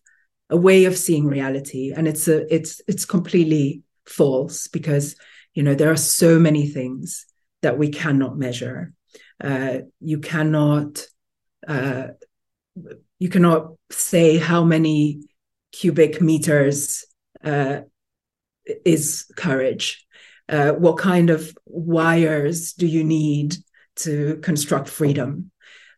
[0.49, 5.15] a way of seeing reality, and it's a it's it's completely false because
[5.53, 7.25] you know there are so many things
[7.61, 8.93] that we cannot measure.
[9.41, 11.05] Uh, you cannot
[11.67, 12.07] uh,
[13.19, 15.21] you cannot say how many
[15.71, 17.05] cubic meters
[17.43, 17.81] uh,
[18.85, 20.05] is courage.
[20.47, 23.55] Uh, what kind of wires do you need
[23.97, 25.51] to construct freedom?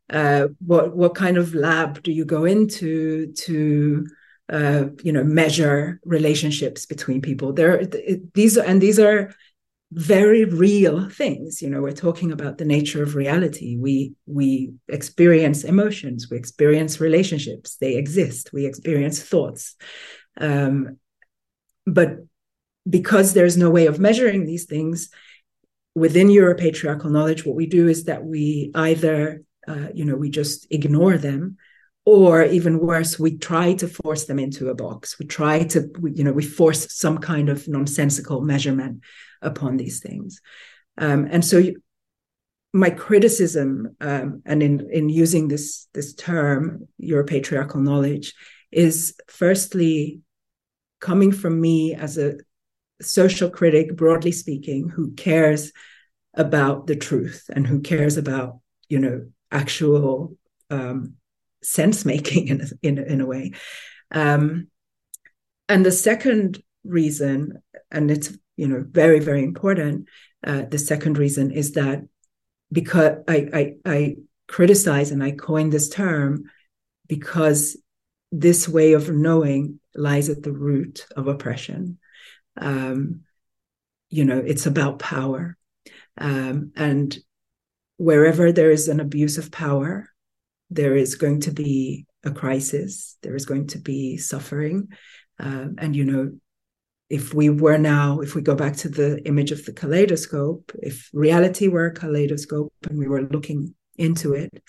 [0.10, 4.06] Uh, what what kind of lab do you go into to
[4.50, 7.54] uh, you know measure relationships between people?
[7.54, 7.86] There,
[8.34, 9.34] these are, and these are
[9.92, 11.62] very real things.
[11.62, 13.78] You know, we're talking about the nature of reality.
[13.78, 17.78] We we experience emotions, we experience relationships.
[17.78, 18.52] They exist.
[18.54, 19.76] We experience thoughts.
[20.40, 20.98] Um,
[21.86, 22.18] but
[22.90, 25.10] because there's no way of measuring these things,
[25.96, 30.68] within Europatriarchal knowledge, what we do is that we either, uh, you know, we just
[30.72, 31.58] ignore them,
[32.06, 35.20] or even worse, we try to force them into a box.
[35.20, 39.04] We try to, you know, we force some kind of nonsensical measurement
[39.42, 40.42] upon these things.
[40.98, 41.64] Um, and so,
[42.74, 48.34] my criticism, um, and in in using this this term, Europatriarchal knowledge,
[48.72, 50.22] is firstly
[51.02, 52.36] coming from me as a
[53.02, 55.72] social critic, broadly speaking, who cares
[56.34, 60.38] about the truth and who cares about, you know, actual
[60.70, 61.16] um,
[61.64, 63.54] sense making in, in, in a way.
[64.12, 64.68] Um,
[65.70, 70.08] and the second reason, and it's, you know, very, very important,
[70.46, 72.02] uh, the second reason is that
[72.72, 74.16] because I, I, I
[74.48, 76.46] criticize and I coined this term
[77.08, 77.78] because
[78.32, 82.00] this way of knowing lies at the root of oppression
[82.58, 83.22] um,
[84.10, 85.58] you know it's about power
[86.18, 87.18] um, and
[87.98, 90.11] wherever there is an abuse of power
[90.72, 94.88] there is going to be a crisis there is going to be suffering
[95.40, 96.32] um, and you know
[97.10, 101.10] if we were now if we go back to the image of the kaleidoscope if
[101.14, 104.64] reality were a kaleidoscope and we were looking into it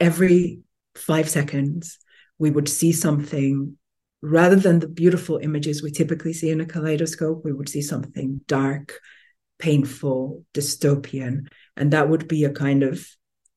[0.00, 0.60] every
[0.94, 1.98] five seconds
[2.38, 3.76] we would see something
[4.22, 8.40] rather than the beautiful images we typically see in a kaleidoscope, we would see something
[8.46, 8.94] dark,
[9.58, 11.48] painful, dystopian.
[11.76, 13.04] And that would be a kind of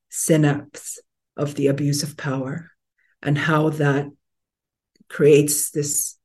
[0.10, 1.00] synapse
[1.38, 2.72] of the abuse of power
[3.22, 4.08] and how that
[5.10, 6.18] creates this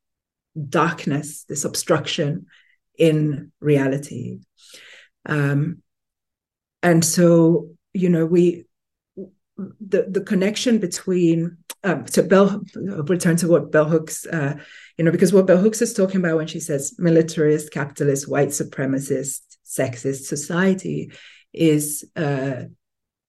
[0.68, 2.46] darkness, this obstruction
[2.98, 4.40] in reality.
[5.26, 5.82] Um,
[6.82, 8.66] and so, you know, we
[9.56, 14.54] the the connection between um, so Bell return to what Bell Hooks, uh,
[14.96, 18.48] you know, because what Bell Hooks is talking about when she says militarist, capitalist, white
[18.48, 21.12] supremacist, sexist society
[21.52, 22.64] is uh,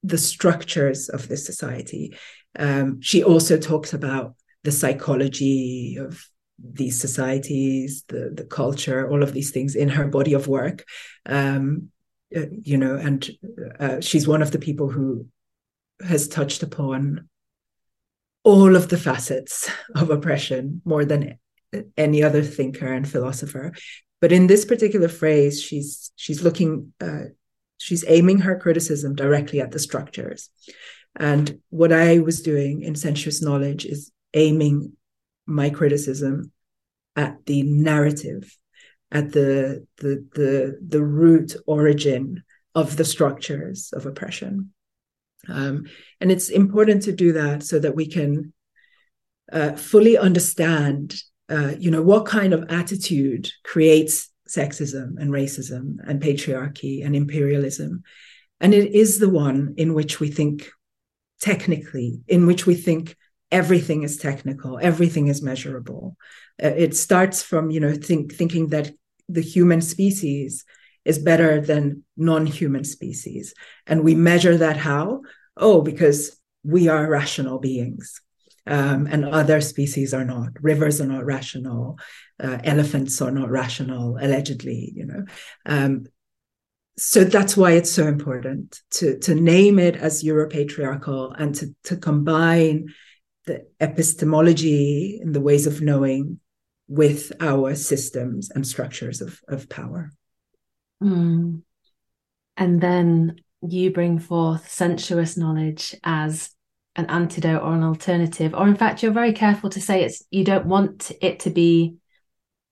[0.03, 2.17] the structures of this society.
[2.57, 6.23] Um, she also talks about the psychology of
[6.59, 10.85] these societies, the the culture, all of these things in her body of work.
[11.25, 11.89] Um,
[12.35, 13.29] uh, you know, and
[13.79, 15.27] uh, she's one of the people who
[16.05, 17.27] has touched upon
[18.43, 21.37] all of the facets of oppression more than
[21.97, 23.71] any other thinker and philosopher
[24.19, 27.25] but in this particular phrase she's she's looking uh,
[27.81, 30.49] she's aiming her criticism directly at the structures.
[31.15, 34.93] And what i was doing in sensuous knowledge is aiming
[35.45, 36.51] my criticism
[37.15, 38.57] at the narrative
[39.11, 44.71] at the the the, the root origin of the structures of oppression.
[45.49, 45.85] Um,
[46.21, 48.53] and it's important to do that so that we can
[49.51, 51.15] uh, fully understand,
[51.49, 58.03] uh, you know, what kind of attitude creates sexism and racism and patriarchy and imperialism.
[58.59, 60.69] and it is the one in which we think
[61.39, 63.15] technically, in which we think
[63.51, 66.15] everything is technical, everything is measurable.
[66.63, 68.91] Uh, it starts from you know think thinking that
[69.27, 70.63] the human species
[71.03, 73.53] is better than non-human species,
[73.87, 75.21] and we measure that how?
[75.57, 78.21] Oh, because we are rational beings.
[78.67, 80.49] Um, and other species are not.
[80.61, 81.97] Rivers are not rational.
[82.41, 84.91] Uh, elephants are not rational, allegedly.
[84.95, 85.25] You know,
[85.65, 86.05] um,
[86.97, 91.97] so that's why it's so important to to name it as Europatriarchal and to to
[91.97, 92.87] combine
[93.45, 96.39] the epistemology and the ways of knowing
[96.87, 100.11] with our systems and structures of, of power.
[101.01, 101.61] Mm.
[102.57, 106.51] And then you bring forth sensuous knowledge as
[106.95, 110.43] an antidote or an alternative, or in fact, you're very careful to say it's you
[110.43, 111.95] don't want it to be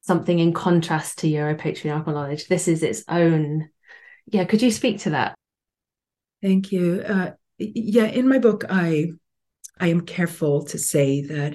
[0.10, 2.48] something in contrast to Europatriarchal knowledge.
[2.48, 3.70] This is its own.
[4.26, 5.36] Yeah, could you speak to that?
[6.42, 7.04] Thank you.
[7.08, 9.12] Uh, yeah, in my book, I
[9.80, 11.54] I am careful to say that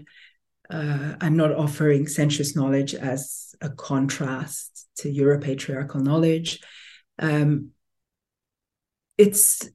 [0.70, 6.60] uh, I'm not offering sensuous knowledge as a contrast to Europatriarchal knowledge.
[7.18, 7.70] Um,
[9.18, 9.68] it's,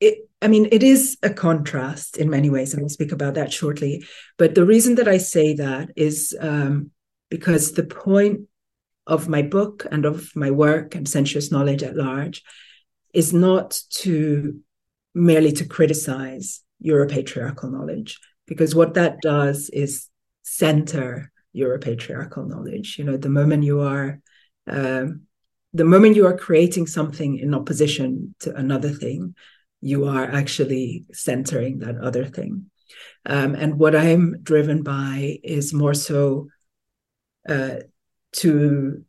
[0.00, 3.52] it, I mean, it is a contrast in many ways, and I'll speak about that
[3.52, 4.04] shortly.
[4.36, 6.90] But the reason that I say that is um,
[7.30, 8.40] because the point
[9.06, 12.42] of my book and of my work and sensuous knowledge at large
[13.14, 14.60] is not to
[15.14, 20.08] merely to criticize Europatriarchal knowledge, because what that does is
[20.42, 22.98] center Europatriarchal knowledge.
[22.98, 24.20] You know, the moment you are
[24.66, 25.22] um,
[25.72, 29.34] the moment you are creating something in opposition to another thing,
[29.80, 32.70] you are actually centering that other thing.
[33.26, 36.48] Um, and what I'm driven by is more so
[37.48, 37.76] uh,
[38.32, 39.04] to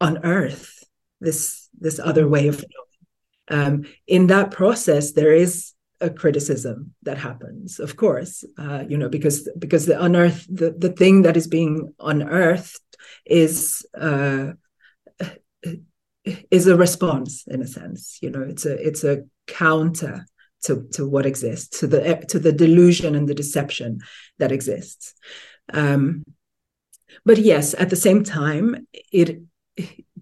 [0.00, 0.84] unearth
[1.20, 3.66] this this other way of knowing.
[3.66, 9.08] Um, in that process, there is a criticism that happens of course uh, you know
[9.08, 12.80] because because the unearth the, the thing that is being unearthed
[13.24, 14.52] is uh,
[16.50, 20.26] is a response in a sense you know it's a it's a counter
[20.62, 24.00] to to what exists to the to the delusion and the deception
[24.38, 25.14] that exists
[25.72, 26.24] um,
[27.24, 29.40] but yes at the same time it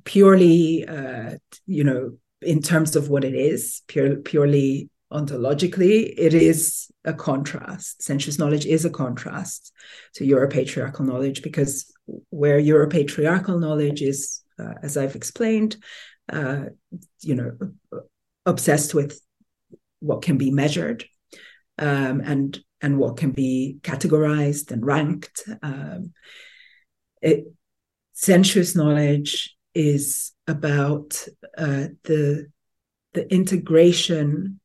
[0.04, 1.34] purely uh,
[1.66, 2.12] you know
[2.42, 8.02] in terms of what it is pure, purely ontologically, it is a contrast.
[8.02, 9.72] Sensuous knowledge is a contrast
[10.14, 11.92] to Europatriarchal knowledge because
[12.30, 15.76] where Europatriarchal knowledge is, uh, as I've explained,
[16.32, 16.64] uh,
[17.20, 17.52] you know,
[18.46, 19.20] obsessed with
[20.00, 21.04] what can be measured
[21.78, 25.44] um, and and what can be categorized and ranked.
[25.62, 26.12] Um,
[27.22, 27.46] it,
[28.12, 32.50] sensuous knowledge is about uh, the
[33.14, 34.60] the integration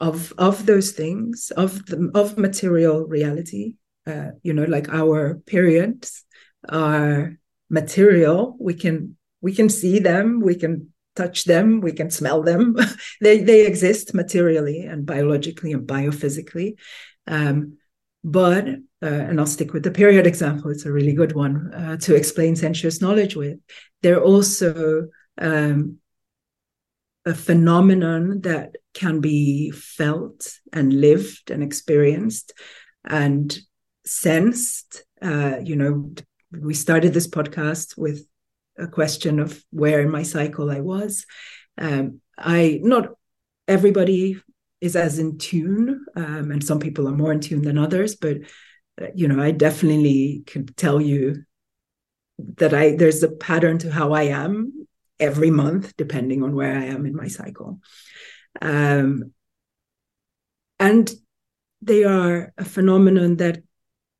[0.00, 3.74] of of those things of the of material reality.
[4.06, 6.24] Uh, you know like our periods
[6.68, 7.38] are
[7.68, 8.56] material.
[8.60, 12.76] We can we can see them we can touch them we can smell them.
[13.20, 16.76] They they exist materially and biologically and biophysically.
[17.26, 17.78] Um,
[18.26, 18.66] but
[19.02, 20.72] uh, and I'll stick with the period example.
[20.72, 23.60] It's a really good one uh, to explain sensuous knowledge with.
[24.02, 25.06] They're also
[25.38, 25.98] um,
[27.24, 32.52] a phenomenon that can be felt and lived and experienced
[33.04, 33.56] and
[34.04, 35.04] sensed.
[35.22, 36.12] Uh, you know,
[36.50, 38.26] we started this podcast with
[38.76, 41.26] a question of where in my cycle I was.
[41.78, 43.10] Um, I not
[43.68, 44.40] everybody
[44.80, 48.16] is as in tune, um, and some people are more in tune than others.
[48.16, 48.38] But
[49.00, 51.44] uh, you know, I definitely can tell you
[52.56, 54.86] that I there's a pattern to how I am
[55.18, 57.80] every month, depending on where I am in my cycle.
[58.60, 59.32] Um,
[60.78, 61.10] and
[61.82, 63.62] they are a phenomenon that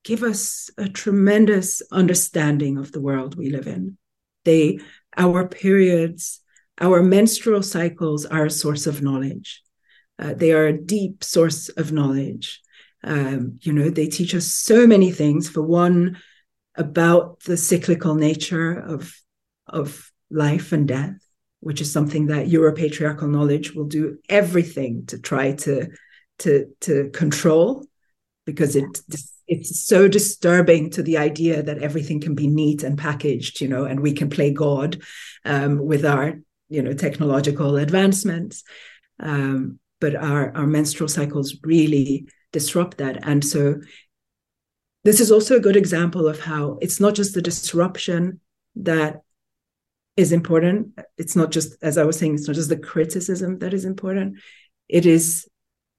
[0.05, 3.99] give us a tremendous understanding of the world we live in.
[4.45, 4.79] They,
[5.17, 6.41] our periods,
[6.81, 9.63] our menstrual cycles are a source of knowledge.
[10.19, 12.61] Uh, they are a deep source of knowledge.
[13.05, 15.49] Um, you know, they teach us so many things.
[15.49, 16.19] For one,
[16.77, 19.15] about the cyclical nature of
[19.67, 21.17] of life and death,
[21.61, 25.89] which is something that Europatriarchal knowledge will do everything to try to
[26.39, 27.85] to to control,
[28.45, 29.01] because it
[29.49, 33.85] it's so disturbing to the idea that everything can be neat and packaged, you know,
[33.85, 35.01] and we can play God
[35.45, 38.65] um, with our you know technological advancements.
[39.21, 43.81] Um, but our our menstrual cycles really disrupt that, and so
[45.05, 48.41] this is also a good example of how it's not just the disruption
[48.75, 49.23] that
[50.17, 50.99] is important.
[51.17, 54.39] It's not just, as I was saying, it's not just the criticism that is important.
[54.89, 55.49] It is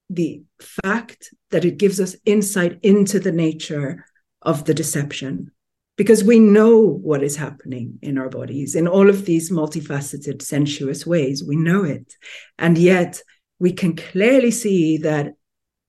[0.10, 0.44] the
[0.84, 4.06] fact that it gives us insight into the nature
[4.42, 5.52] of the deception
[5.98, 11.06] because we know what is happening in our bodies in all of these multifaceted sensuous
[11.06, 12.14] ways we know it
[12.58, 13.20] and yet
[13.60, 15.34] we can clearly see that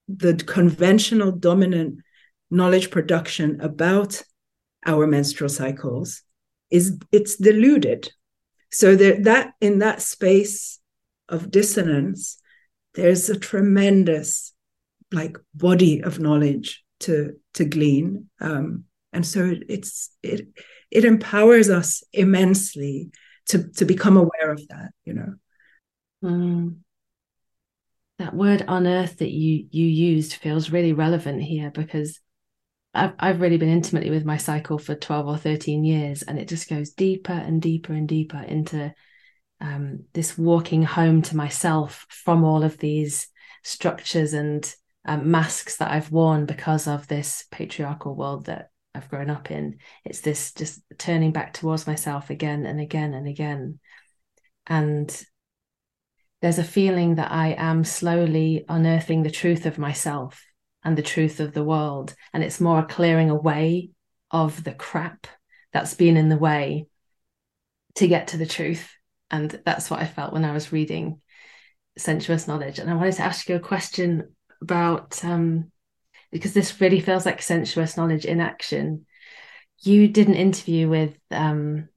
[0.08, 2.00] the conventional dominant
[2.50, 4.22] knowledge production about
[4.86, 6.22] our menstrual cycles
[6.70, 8.10] is it's deluded
[8.70, 10.78] so there, that in that space
[11.28, 12.40] of dissonance
[12.94, 14.54] there's a tremendous
[15.12, 20.48] like body of knowledge to to glean um, and so it's it
[20.90, 23.10] it empowers us immensely
[23.46, 25.34] to to become aware of that you know
[26.24, 26.76] mm.
[28.18, 32.20] That word unearth that you you used feels really relevant here because
[32.94, 36.48] I've, I've really been intimately with my cycle for 12 or 13 years and it
[36.48, 38.92] just goes deeper and deeper and deeper into
[39.60, 43.28] um, this walking home to myself from all of these
[43.62, 49.30] structures and um, masks that I've worn because of this patriarchal world that I've grown
[49.30, 49.78] up in.
[50.04, 53.78] It's this just turning back towards myself again and again and again.
[54.66, 55.24] And
[56.40, 60.44] there's a feeling that I am slowly unearthing the truth of myself
[60.84, 62.14] and the truth of the world.
[62.32, 63.90] And it's more a clearing away
[64.30, 65.26] of the crap
[65.72, 66.86] that's been in the way
[67.96, 68.88] to get to the truth
[69.30, 71.20] and that's what I felt when I was reading
[71.96, 72.78] sensuous knowledge.
[72.78, 75.70] And I wanted to ask you a question about um,
[76.32, 79.06] because this really feels like sensuous knowledge in action.
[79.80, 81.88] You did an interview with um,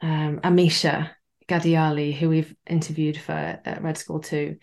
[0.00, 1.10] um, Amisha
[1.48, 4.56] Ghadiali, who we've interviewed for at Red School too.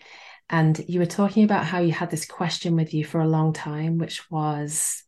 [0.50, 3.52] And you were talking about how you had this question with you for a long
[3.52, 5.02] time, which was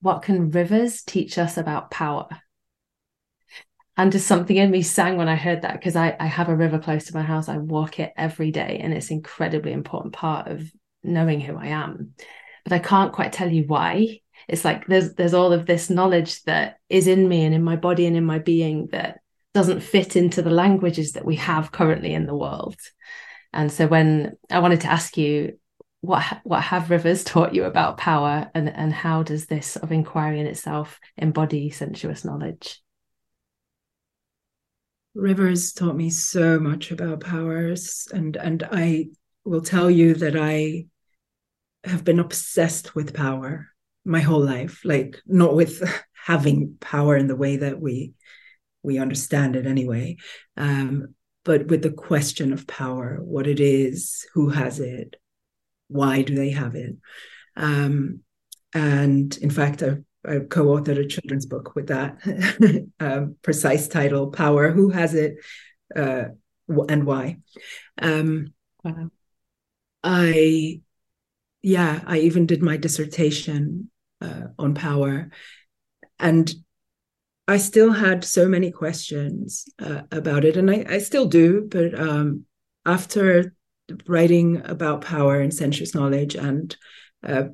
[0.00, 2.28] what can rivers teach us about power?
[3.96, 6.56] and just something in me sang when I heard that because I, I have a
[6.56, 7.48] river close to my house.
[7.48, 10.70] I walk it every day, and it's an incredibly important part of
[11.02, 12.14] knowing who I am.
[12.64, 14.20] But I can't quite tell you why.
[14.48, 17.76] It's like there's there's all of this knowledge that is in me and in my
[17.76, 19.20] body and in my being that
[19.54, 22.76] doesn't fit into the languages that we have currently in the world.
[23.52, 25.58] And so when I wanted to ask you
[26.00, 29.92] what what have rivers taught you about power and and how does this sort of
[29.92, 32.82] inquiry in itself embody sensuous knowledge?
[35.14, 39.08] Rivers taught me so much about powers, and and I
[39.44, 40.86] will tell you that I
[41.84, 43.68] have been obsessed with power
[44.04, 44.80] my whole life.
[44.84, 45.82] Like not with
[46.26, 48.14] having power in the way that we
[48.82, 50.16] we understand it anyway,
[50.56, 51.14] um,
[51.44, 55.16] but with the question of power, what it is, who has it,
[55.88, 56.96] why do they have it,
[57.56, 58.20] um,
[58.74, 62.18] and in fact, I've I co-authored a children's book with that
[63.00, 65.36] um, precise title, "Power: Who Has It
[65.94, 66.26] uh,
[66.88, 67.38] and Why."
[68.00, 68.54] Um,
[68.84, 69.10] wow.
[70.04, 70.80] I,
[71.62, 75.30] yeah, I even did my dissertation uh, on power,
[76.18, 76.52] and
[77.48, 81.66] I still had so many questions uh, about it, and I, I still do.
[81.68, 82.44] But um,
[82.86, 83.54] after
[84.06, 86.74] writing about power and sensuous knowledge and
[87.26, 87.44] uh,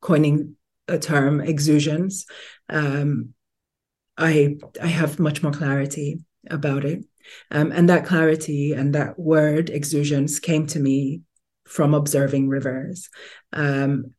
[0.00, 0.56] coining
[0.88, 2.24] a term, exousiance,
[2.68, 3.34] um,
[4.16, 6.20] I I have much more clarity
[6.50, 7.04] about it,
[7.50, 11.22] um, and that clarity and that word exousiance came to me
[11.66, 13.10] from observing rivers.
[13.52, 14.14] Um,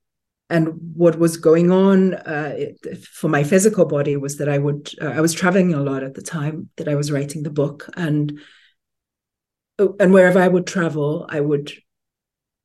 [0.50, 4.90] and what was going on uh, it, for my physical body was that I would
[5.02, 7.90] uh, I was traveling a lot at the time that I was writing the book,
[7.96, 8.40] and
[9.78, 11.72] oh, and wherever I would travel, I would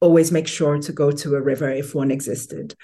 [0.01, 2.75] always make sure to go to a river if one existed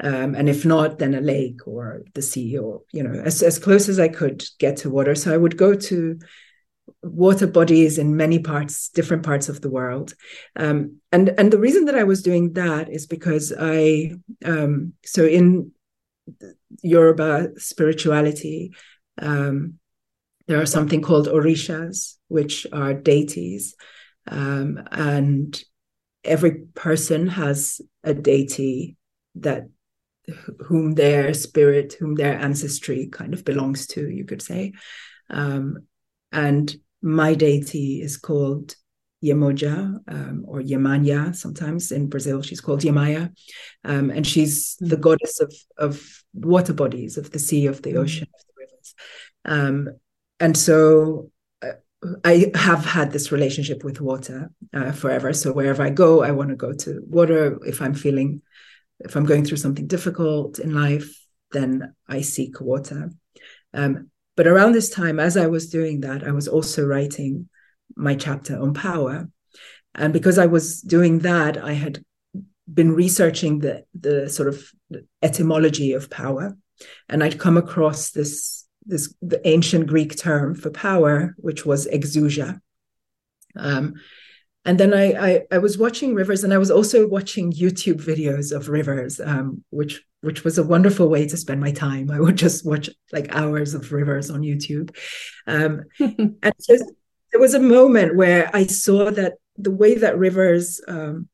[0.00, 3.58] um, and if not, then a lake or the sea, or you know, as as
[3.58, 5.14] close as I could get to water.
[5.14, 6.18] So I would go to
[7.02, 10.14] water bodies in many parts, different parts of the world,
[10.56, 14.12] um, and and the reason that I was doing that is because I
[14.44, 15.72] um, so in
[16.82, 18.72] Yoruba spirituality.
[19.20, 19.74] Um,
[20.46, 23.74] there are something called orishas, which are deities,
[24.26, 25.62] um, and
[26.24, 28.96] every person has a deity
[29.36, 29.68] that
[30.60, 34.72] whom their spirit, whom their ancestry kind of belongs to, you could say.
[35.30, 35.86] Um,
[36.32, 38.74] and my deity is called
[39.24, 41.34] Yemoja um, or Yemanya.
[41.34, 43.32] Sometimes in Brazil, she's called Yemaya,
[43.84, 47.98] um, and she's the goddess of of water bodies, of the sea, of the mm.
[47.98, 48.94] ocean, of the rivers.
[49.44, 49.88] Um,
[50.40, 51.30] and so
[51.62, 51.72] uh,
[52.24, 55.32] I have had this relationship with water uh, forever.
[55.32, 57.58] So wherever I go, I want to go to water.
[57.66, 58.42] If I'm feeling
[59.00, 61.08] if I'm going through something difficult in life,
[61.52, 63.10] then I seek water.
[63.72, 67.48] Um, but around this time, as I was doing that, I was also writing
[67.96, 69.28] my chapter on power.
[69.96, 72.04] And because I was doing that, I had
[72.72, 74.70] been researching the, the sort of
[75.20, 76.56] etymology of power.
[77.08, 82.60] And I'd come across this, this the ancient Greek term for power, which was exousia.
[83.56, 83.94] Um,
[84.68, 88.54] and then I, I, I was watching rivers, and I was also watching YouTube videos
[88.54, 92.10] of rivers, um, which which was a wonderful way to spend my time.
[92.10, 94.94] I would just watch like hours of rivers on YouTube.
[95.46, 96.84] Um, and just,
[97.32, 101.30] there was a moment where I saw that the way that rivers um,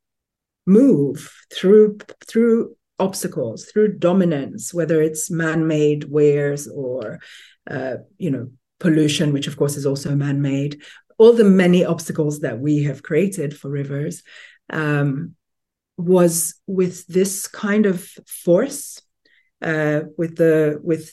[0.65, 7.19] move through through obstacles, through dominance, whether it's man-made wares or
[7.69, 10.83] uh, you know pollution, which of course is also man-made,
[11.19, 14.23] all the many obstacles that we have created for rivers.
[14.71, 15.37] Um,
[15.97, 19.01] was with this kind of force,
[19.63, 21.13] uh, with the with,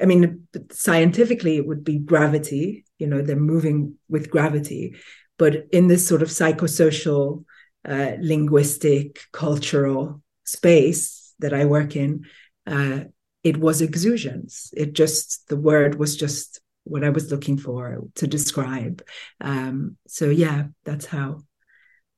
[0.00, 2.84] I mean, scientifically it would be gravity.
[2.98, 4.96] You know, they're moving with gravity,
[5.38, 7.44] but in this sort of psychosocial,
[7.88, 12.24] uh, linguistic, cultural space that I work in,
[12.66, 13.04] uh,
[13.44, 14.70] it was exousiance.
[14.76, 19.02] It just the word was just what I was looking for to describe.
[19.40, 21.40] Um, so yeah, that's how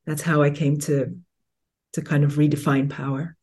[0.05, 1.17] that's how I came to
[1.93, 3.35] to kind of redefine power.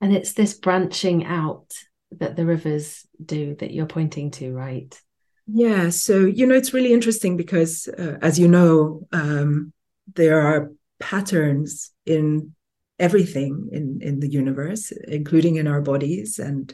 [0.00, 1.72] And it's this branching out
[2.12, 4.98] that the rivers do that you're pointing to, right?
[5.46, 5.90] Yeah.
[5.90, 9.72] So, you know, it's really interesting because, uh, as you know, um,
[10.14, 12.54] there are patterns in
[12.98, 16.72] everything in, in the universe, including in our bodies, and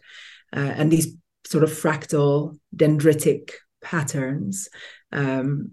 [0.55, 3.51] uh, and these sort of fractal dendritic
[3.83, 4.69] patterns
[5.11, 5.73] um,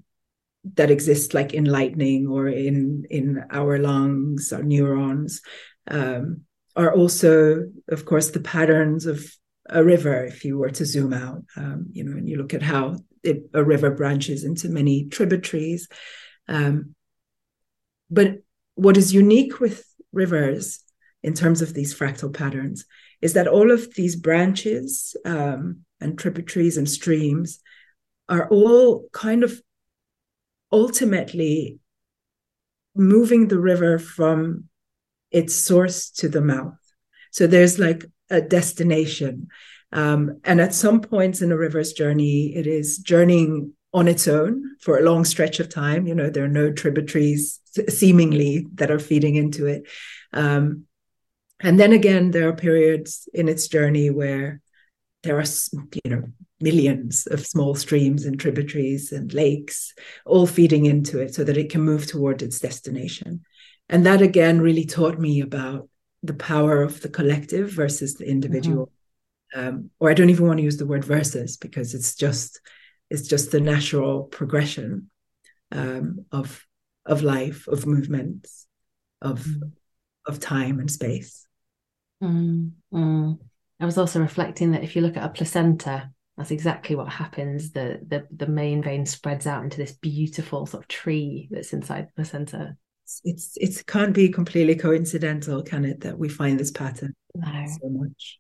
[0.76, 5.42] that exist like in lightning or in in our lungs our neurons
[5.88, 6.42] um,
[6.76, 9.24] are also of course the patterns of
[9.70, 12.62] a river if you were to zoom out um, you know and you look at
[12.62, 15.88] how it, a river branches into many tributaries
[16.48, 16.96] um,
[18.10, 18.40] but
[18.76, 20.84] what is unique with rivers
[21.22, 22.86] in terms of these fractal patterns
[23.22, 27.60] is that all of these branches um, and tributaries and streams
[28.28, 29.62] are all kind of
[30.72, 31.80] ultimately
[32.96, 34.66] moving the river from
[35.32, 36.78] its source to the mouth.
[37.32, 39.48] So there's like a destination.
[39.92, 44.76] Um, and at some points in a river's journey, it is journeying on its own
[44.82, 46.06] for a long stretch of time.
[46.06, 49.84] You know, there are no tributaries seemingly that are feeding into it.
[50.34, 50.86] Um,
[51.60, 54.62] and then again, there are periods in its journey where
[55.24, 55.46] there are,
[56.04, 56.24] you know,
[56.62, 59.94] millions of small streams and tributaries and lakes
[60.26, 63.44] all feeding into it so that it can move toward its destination.
[63.90, 65.90] And that again really taught me about
[66.22, 68.92] the power of the collective versus the individual.
[69.56, 69.68] Mm-hmm.
[69.68, 72.62] Um, or I don't even want to use the word versus because it's just
[73.10, 75.10] it's just the natural progression
[75.72, 76.66] um, of
[77.06, 78.68] of life, of movements,
[79.22, 79.72] of mm.
[80.28, 81.48] of time and space.
[82.22, 83.40] Mm, mm.
[83.80, 87.72] I was also reflecting that if you look at a placenta, that's exactly what happens.
[87.72, 92.08] The the the main vein spreads out into this beautiful sort of tree that's inside
[92.08, 92.76] the placenta.
[93.24, 97.66] It's it can't be completely coincidental, can it, that we find this pattern no.
[97.68, 98.40] so much.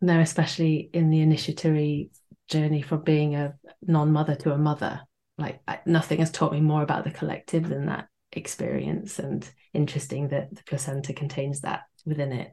[0.00, 2.10] No, especially in the initiatory
[2.48, 5.00] journey from being a non-mother to a mother.
[5.38, 10.54] Like nothing has taught me more about the collective than that experience, and interesting that
[10.54, 12.52] the placenta contains that within it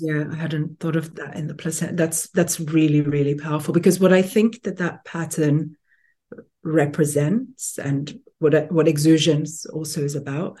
[0.00, 1.94] yeah i hadn't thought of that in the placenta.
[1.94, 5.76] That's that's really really powerful because what i think that that pattern
[6.62, 10.58] represents and what what exousiance also is about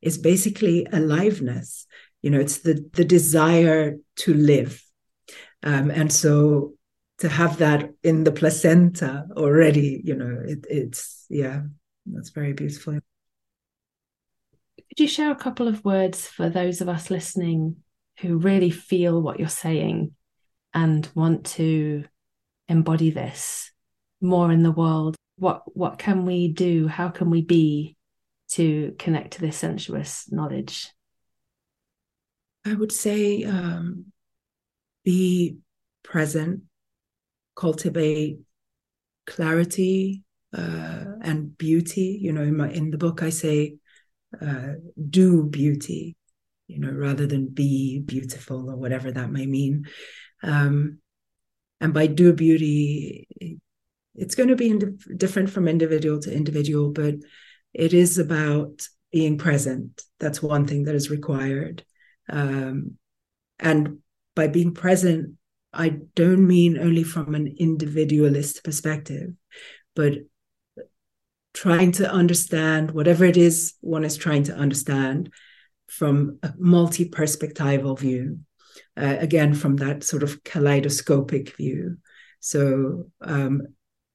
[0.00, 1.86] is basically aliveness.
[2.22, 4.82] You know it's the the desire to live.
[5.62, 6.74] Um, and so
[7.18, 11.62] to have that in the placenta already you know it, it's yeah
[12.06, 12.94] that's very beautiful.
[12.94, 17.76] Could you share a couple of words for those of us listening
[18.20, 20.12] who really feel what you're saying
[20.74, 22.04] and want to
[22.68, 23.72] embody this
[24.20, 25.16] more in the world.
[25.36, 26.86] What what can we do?
[26.86, 27.96] How can we be
[28.50, 30.88] to connect to this sensuous knowledge?
[32.64, 34.06] I would say um,
[35.04, 35.58] be
[36.02, 36.62] present
[37.54, 38.38] cultivate
[39.26, 40.24] clarity
[40.56, 42.18] uh, and beauty.
[42.20, 43.76] You know in my in the book i say
[44.40, 44.74] uh,
[45.10, 46.16] do beauty
[46.66, 49.86] you know, rather than be beautiful or whatever that may mean.
[50.42, 50.98] Um,
[51.80, 53.58] and by do beauty,
[54.14, 54.78] it's going to be
[55.16, 57.14] different from individual to individual, but
[57.74, 60.02] it is about being present.
[60.20, 61.84] That's one thing that is required.
[62.28, 62.98] Um,
[63.58, 63.98] and
[64.34, 65.34] by being present,
[65.72, 69.30] I don't mean only from an individualist perspective,
[69.94, 70.14] but
[71.54, 75.30] trying to understand whatever it is one is trying to understand
[75.98, 78.38] from a multi perspectival view.
[78.96, 81.98] Uh, again, from that sort of kaleidoscopic view.
[82.40, 83.62] So um,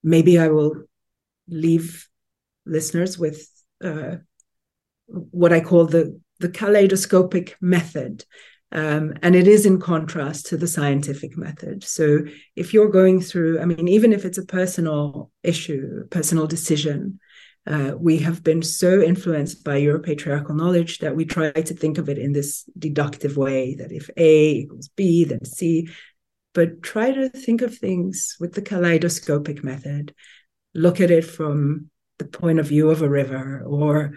[0.04, 0.84] maybe I will
[1.48, 2.08] leave
[2.66, 3.48] listeners with
[3.84, 4.18] uh,
[5.08, 8.26] what I call the the kaleidoscopic method.
[8.72, 11.84] Um, and it is in contrast to the scientific method.
[11.84, 12.20] So
[12.56, 17.20] if you're going through, I mean, even if it's a personal issue, personal decision,
[17.68, 22.08] uh, we have been so influenced by Europatriarchal knowledge that we try to think of
[22.08, 25.90] it in this deductive way that if A equals B, then C.
[26.54, 30.16] But try to think of things with the kaleidoscopic method.
[30.74, 31.90] Look at it from
[32.20, 34.16] the point of view of a river or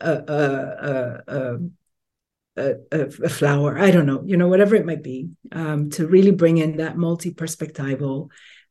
[0.00, 1.58] a, a,
[2.56, 6.30] a, a, flower, I don't know, you know, whatever it might be, um, to really
[6.30, 8.28] bring in that multi perspectival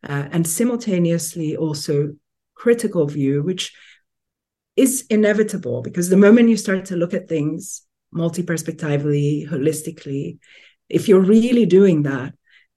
[0.08, 2.14] uh, and simultaneously also
[2.54, 3.74] critical view, which
[4.76, 10.40] is inevitable because the moment you start to look at things multi perspectively, holistically,
[10.90, 12.34] if you're really doing that,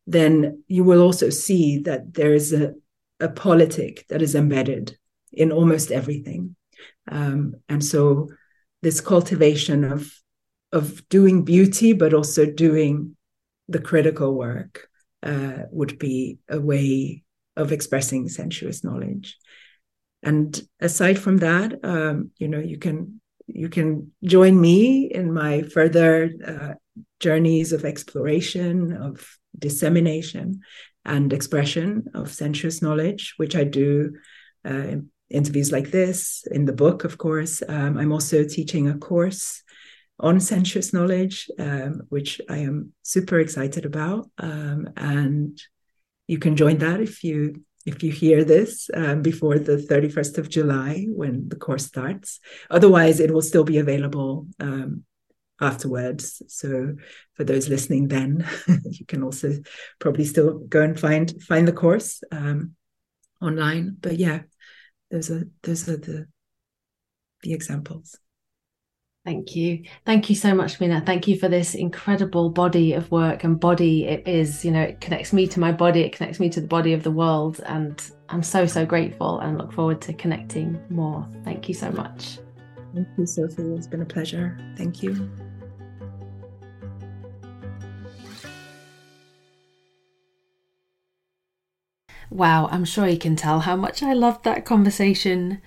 [0.07, 2.73] then you will also see that there is a,
[3.21, 4.97] a politic that is embedded
[5.33, 6.55] in almost everything.
[7.11, 8.29] Um, and so
[8.83, 10.13] this cultivation of
[10.73, 13.17] of doing beauty, but also doing
[13.69, 14.89] the critical work
[15.23, 17.23] uh, would be a way
[17.57, 19.39] of expressing sensuous knowledge.
[20.25, 25.63] And aside from that, um, you know, you can you can join me in my
[25.63, 26.75] further uh,
[27.21, 30.63] journeys of exploration, of dissemination,
[31.05, 34.15] and expression of sensuous knowledge, which I do
[34.65, 34.97] uh,
[35.29, 37.63] interviews like this, in the book, of course.
[37.69, 39.63] Um, I'm also teaching a course
[40.19, 44.31] on sensuous knowledge, um, which I am super excited about.
[44.39, 45.61] Um, and
[46.27, 50.49] you can join that if you if you hear this um, before the 31st of
[50.49, 52.41] July when the course starts.
[52.71, 55.05] Otherwise, it will still be available um,
[55.61, 56.43] afterwards.
[56.49, 56.95] So
[57.35, 58.47] for those listening, then
[58.85, 59.59] you can also
[59.99, 62.75] probably still go and find find the course um,
[63.41, 63.97] online.
[64.01, 64.43] But yeah,
[65.11, 66.27] those are those are the
[67.43, 68.19] the examples
[69.25, 69.85] Thank you.
[70.05, 71.01] Thank you so much, Minna.
[71.01, 74.67] Thank you for this incredible body of work and body it is.
[74.67, 77.03] You know, it connects me to my body, it connects me to the body of
[77.03, 77.59] the world.
[77.65, 77.99] And
[78.29, 81.27] I'm so, so grateful and look forward to connecting more.
[81.43, 82.39] Thank you so much.
[82.95, 83.63] Thank you, Sophie.
[83.63, 84.59] It's been a pleasure.
[84.77, 85.31] Thank you.
[92.31, 95.63] Wow, I'm sure you can tell how much I loved that conversation.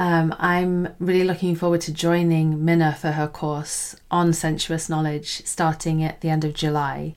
[0.00, 6.02] Um, I'm really looking forward to joining Minna for her course on sensuous knowledge starting
[6.02, 7.16] at the end of July.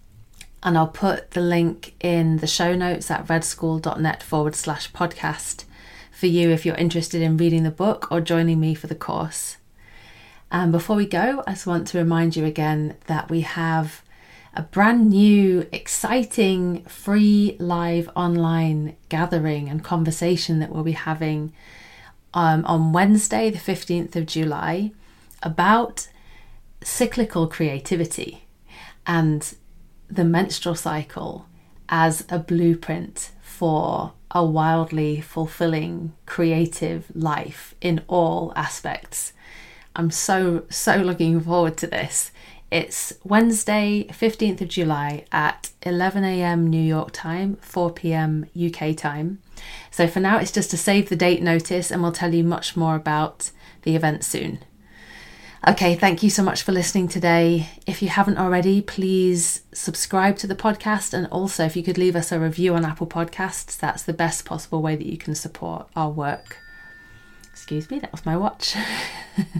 [0.61, 5.63] And I'll put the link in the show notes at redschool.net forward slash podcast
[6.11, 9.55] for you if you're interested in reading the book or joining me for the course.
[10.51, 14.03] And before we go, I just want to remind you again that we have
[14.53, 21.53] a brand new, exciting, free live online gathering and conversation that we'll be having
[22.34, 24.91] um, on Wednesday, the 15th of July,
[25.41, 26.07] about
[26.84, 28.45] cyclical creativity
[29.05, 29.55] and
[30.09, 31.47] the menstrual cycle
[31.89, 39.34] as a blueprint for a wildly fulfilling creative life in all aspects.
[39.95, 42.31] I'm so, so looking forward to this.
[42.71, 46.67] It's Wednesday, 15th of July at 11 a.m.
[46.67, 48.47] New York time, 4 p.m.
[48.59, 49.43] UK time.
[49.91, 52.76] So for now, it's just to save the date notice, and we'll tell you much
[52.76, 53.51] more about
[53.84, 54.59] the event soon.
[55.66, 57.70] Okay, thank you so much for listening today.
[57.88, 61.14] If you haven't already, please subscribe to the podcast.
[61.14, 64.43] And also, if you could leave us a review on Apple Podcasts, that's the best
[64.43, 66.57] possible way that you can support our work.
[67.53, 68.76] Excuse me, that was my watch.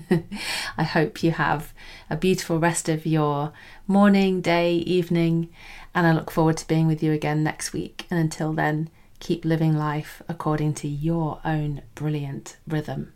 [0.78, 1.74] I hope you have
[2.10, 3.54] a beautiful rest of your
[3.88, 5.48] morning, day, evening,
[5.96, 8.08] and I look forward to being with you again next week.
[8.12, 8.90] And until then,
[9.24, 13.14] keep living life according to your own brilliant rhythm.